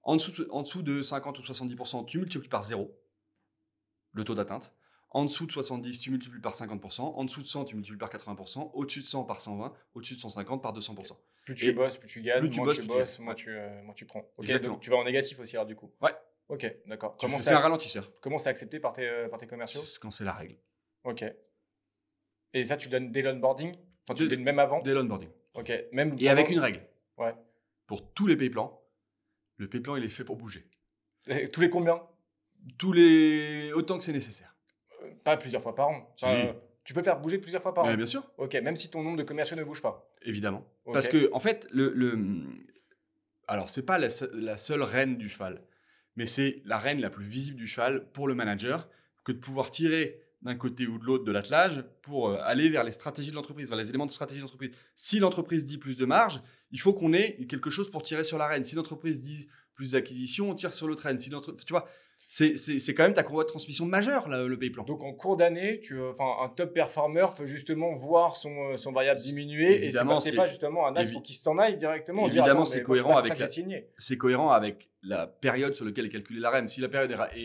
[0.02, 2.90] En dessous, en dessous de 50 ou 70%, tu multiplies par 0
[4.12, 4.74] le taux d'atteinte.
[5.10, 7.02] En dessous de 70%, tu multiplies par 50%.
[7.02, 8.70] En dessous de 100, tu multiplies par 80%.
[8.74, 9.72] Au-dessus de 100 par 120.
[9.94, 11.16] Au-dessus de 150 par 200%.
[11.44, 12.40] Plus tu Et bosses, plus tu gagnes.
[12.40, 14.20] plus tu bosses, tu plus tu bosses, moins, tu, euh, moins tu prends.
[14.36, 14.74] Ok, Exactement.
[14.74, 15.90] donc tu vas en négatif aussi, alors, du coup.
[16.02, 16.12] Ouais.
[16.48, 17.16] Ok, d'accord.
[17.40, 18.11] C'est un ralentisseur.
[18.20, 20.57] comment c'est accepté par tes, euh, par tes commerciaux quand c'est la règle.
[21.05, 21.24] Ok.
[22.55, 23.74] Et ça, tu donnes dès l'onboarding?
[24.05, 24.80] Enfin, tu Dès- donnes même avant?
[24.80, 25.28] Dès l'onboarding.
[25.55, 25.70] Ok.
[25.92, 26.80] Même Et avec une règle.
[27.18, 27.34] Ouais.
[27.86, 28.82] Pour tous les pay plans,
[29.57, 30.66] le pay plan, il est fait pour bouger.
[31.53, 32.03] Tous les combien?
[32.78, 33.72] Tous les...
[33.74, 34.55] Autant que c'est nécessaire.
[35.03, 36.11] Euh, Pas plusieurs fois par an.
[36.14, 36.53] Enfin, euh,
[36.84, 37.88] tu peux faire bouger plusieurs fois par an.
[37.88, 40.11] Mais bien sûr, Ok, même si ton nombre de commerciaux ne bouge pas.
[40.22, 40.64] évidemment.
[40.92, 41.92] Parce que, en fait, le.
[41.94, 42.18] le
[43.46, 44.09] alors, c'est pas la
[44.59, 45.62] seule reine du cheval,
[46.18, 48.88] mais c'est la reine la plus visible du cheval pour le manager
[49.22, 52.82] que de pouvoir tirer d'un côté ou de l'autre de l'attelage pour euh, aller vers
[52.82, 54.72] les stratégies de l'entreprise, vers les éléments de stratégie de l'entreprise.
[54.96, 56.42] Si l'entreprise dit plus de marge,
[56.72, 58.64] il faut qu'on ait quelque chose pour tirer sur la reine.
[58.64, 59.46] Si l'entreprise dit
[59.76, 61.20] plus d'acquisition, on tire sur l'autre reine.
[61.20, 61.88] Si tu vois,
[62.31, 64.85] c'est quand même ta courroie de transmission majeure, là, le pays plan.
[64.85, 68.93] Donc en cours d'année, tu, enfin, un top performer peut justement voir son, euh, son
[68.93, 72.29] variable diminuer et évidemment, pas, c'est pas justement un axe pour qu'il s'en aille directement.
[72.29, 73.89] dire, Évidemment, c'est cohérent avec la- j'ai signé.
[73.97, 76.68] c'est cohérent avec la période sur laquelle est calculée la REM.
[76.68, 77.41] Si la période est, ra- est-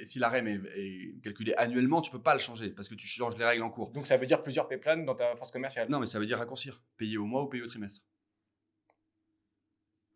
[0.00, 2.96] est- si la REM est, est calculée annuellement, tu peux pas le changer parce que
[2.96, 3.92] tu changes les règles en cours.
[3.92, 5.88] Donc ça veut dire plusieurs payplans dans ta force commerciale.
[5.90, 6.82] Non, mais ça veut dire raccourcir.
[6.96, 8.04] Payer au mois ou payer au trimestre.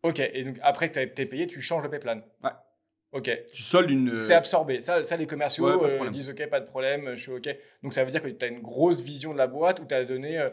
[0.03, 2.21] Ok, et donc après que tu été payé, tu changes le payplan.
[2.43, 2.51] Ouais.
[3.11, 3.29] Ok.
[3.53, 4.13] Tu soldes une.
[4.15, 4.81] C'est absorbé.
[4.81, 7.49] Ça, ça, les commerciaux Ouais, euh, disent OK, pas de problème, je suis OK.
[7.83, 9.93] Donc ça veut dire que tu as une grosse vision de la boîte où tu
[9.95, 10.49] as donné euh,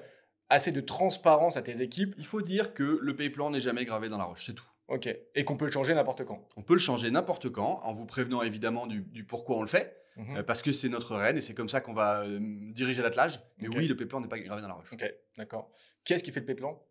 [0.49, 2.15] assez de transparence à tes équipes.
[2.19, 4.65] Il faut dire que le pay plan n'est jamais gravé dans la roche, c'est tout.
[4.89, 5.09] OK.
[5.35, 6.49] Et qu'on peut le changer n'importe quand.
[6.57, 9.67] On peut le changer n'importe quand, en vous prévenant évidemment du, du pourquoi on le
[9.69, 10.39] fait, Mhm.
[10.39, 13.39] euh, parce que c'est notre reine et c'est comme ça qu'on va euh, diriger l'attelage.
[13.59, 14.91] Mais oui, le pay plan n'est pas gravé dans la roche.
[14.93, 15.05] OK,
[15.37, 15.71] d'accord.
[16.05, 16.83] Qui est-ce qui fait le payplan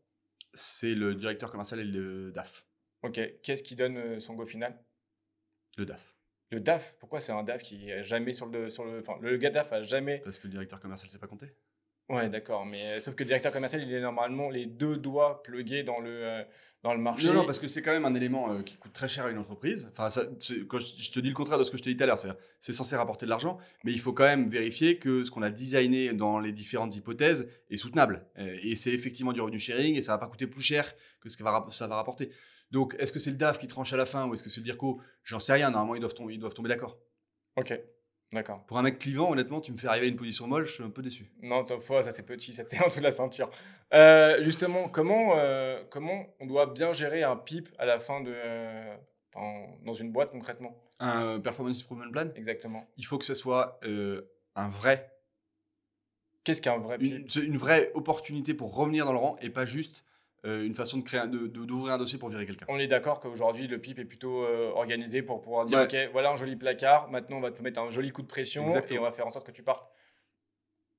[0.53, 2.67] C'est le directeur commercial et le DAF.
[3.01, 3.19] OK.
[3.41, 4.77] Qui est-ce qui donne euh, son go final?
[5.77, 6.15] Le DAF.
[6.51, 6.95] Le DAF.
[6.99, 8.69] Pourquoi c'est un DAF qui est jamais sur le.
[8.69, 10.19] Sur le enfin, le gars DAF a jamais.
[10.19, 11.53] Parce que le directeur commercial sait pas compter.
[12.07, 12.65] Ouais, d'accord.
[12.67, 15.99] Mais euh, sauf que le directeur commercial, il est normalement les deux doigts plugués dans
[15.99, 16.43] le, euh,
[16.83, 17.27] dans le marché.
[17.27, 19.31] Non, non, parce que c'est quand même un élément euh, qui coûte très cher à
[19.31, 19.89] une entreprise.
[19.91, 20.23] Enfin, ça,
[20.67, 22.05] quand je, je te dis le contraire de ce que je t'ai dit tout à
[22.05, 25.31] l'heure, c'est, c'est censé rapporter de l'argent, mais il faut quand même vérifier que ce
[25.31, 28.23] qu'on a designé dans les différentes hypothèses est soutenable.
[28.37, 31.37] Et c'est effectivement du revenu sharing et ça va pas coûter plus cher que ce
[31.37, 32.29] que va, ça va rapporter.
[32.71, 34.59] Donc, est-ce que c'est le DAF qui tranche à la fin ou est-ce que c'est
[34.59, 35.69] le DIRCO J'en sais rien.
[35.71, 36.97] Normalement, ils doivent, tom- ils doivent tomber d'accord.
[37.57, 37.79] Ok,
[38.33, 38.65] d'accord.
[38.65, 40.83] Pour un mec clivant, honnêtement, tu me fais arriver à une position molle, je suis
[40.83, 41.31] un peu déçu.
[41.41, 43.49] Non, top fois, ça c'est petit, ça c'est en dessous de la ceinture.
[43.93, 48.33] Euh, justement, comment, euh, comment on doit bien gérer un PIP à la fin de.
[48.35, 48.95] euh,
[49.83, 50.75] dans une boîte concrètement?
[50.99, 52.85] Un performance improvement plan, Exactement.
[52.97, 53.79] il faut que ce soit
[54.55, 55.11] un vrai
[56.45, 57.35] Qu'est-ce qu'un vrai PIP?
[57.35, 60.05] une, une vraie opportunité pour revenir dans le rang et pas juste
[60.45, 62.65] euh, une façon de créer un- de- d'ouvrir un dossier pour virer quelqu'un.
[62.69, 65.85] On est d'accord qu'aujourd'hui le PIP est plutôt euh, organisé pour pouvoir dire Ouais.
[66.05, 68.65] ok voilà un joli placard, maintenant on va te mettre un joli coup de pression
[68.65, 68.97] Exactement.
[68.97, 69.87] et on va faire en sorte que tu partes.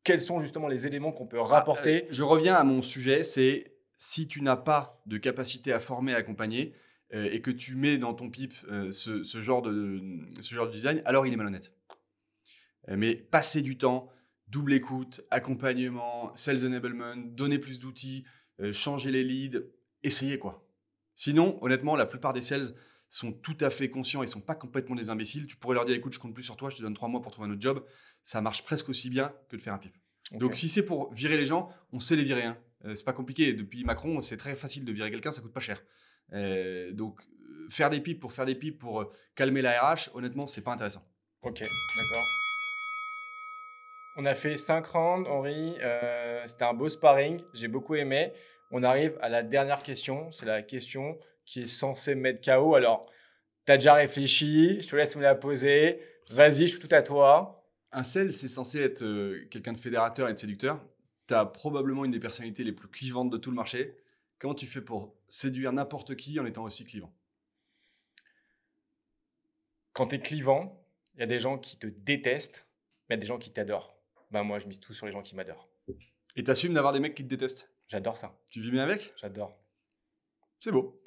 [0.04, 3.72] Quels sont justement les éléments qu'on peut rapporter Euh, je reviens à mon sujet, c'est
[3.96, 6.74] si tu n'as pas de capacité à former, à accompagner
[7.12, 10.02] et que tu mets dans ton pipe euh, ce, ce genre de,
[10.40, 11.72] ce genre de design, alors il est malhonnête.
[12.88, 14.08] Mais passer du temps,
[14.48, 18.24] double écoute, accompagnement, sales enablement, donner plus d'outils,
[18.60, 19.60] euh, changer les leads,
[20.02, 20.66] essayez quoi.
[21.14, 22.74] Sinon, honnêtement, la plupart des sales
[23.08, 25.46] sont tout à fait conscients et sont pas complètement des imbéciles.
[25.46, 27.22] Tu pourrais leur dire écoute, je compte plus sur toi, je te donne trois mois
[27.22, 27.84] pour trouver un autre job.
[28.22, 29.96] Ça marche presque aussi bien que de faire un pipe.
[30.32, 32.42] Donc si c'est pour virer les gens, on sait les virer.
[32.42, 32.58] Hein.
[32.84, 33.52] Euh, c'est pas compliqué.
[33.52, 35.82] Depuis Macron, c'est très facile de virer quelqu'un, ça coûte pas cher.
[36.32, 40.46] Euh, donc euh, faire des pipes pour faire des pipes pour calmer la RH, honnêtement,
[40.46, 41.04] c'est pas intéressant.
[41.42, 42.45] Ok, d'accord.
[44.16, 45.76] On a fait 5 rounds, Henri.
[45.82, 47.40] euh, C'était un beau sparring.
[47.52, 48.32] J'ai beaucoup aimé.
[48.70, 50.32] On arrive à la dernière question.
[50.32, 52.74] C'est la question qui est censée mettre KO.
[52.74, 53.10] Alors,
[53.66, 54.80] tu as déjà réfléchi.
[54.80, 56.00] Je te laisse me la poser.
[56.30, 57.62] Vas-y, je suis tout à toi.
[57.92, 60.82] Un sel, c'est censé être euh, quelqu'un de fédérateur et de séducteur.
[61.28, 63.96] Tu as probablement une des personnalités les plus clivantes de tout le marché.
[64.38, 67.12] Comment tu fais pour séduire n'importe qui en étant aussi clivant?
[69.92, 70.82] Quand tu es clivant,
[71.14, 72.66] il y a des gens qui te détestent,
[73.08, 73.95] mais il y a des gens qui t'adorent.
[74.30, 75.68] Ben moi, je mise tout sur les gens qui m'adorent.
[76.34, 77.72] Et t'assumes d'avoir des mecs qui te détestent?
[77.88, 78.38] J'adore ça.
[78.50, 79.12] Tu vis bien avec?
[79.16, 79.58] J'adore.
[80.60, 81.00] C'est beau.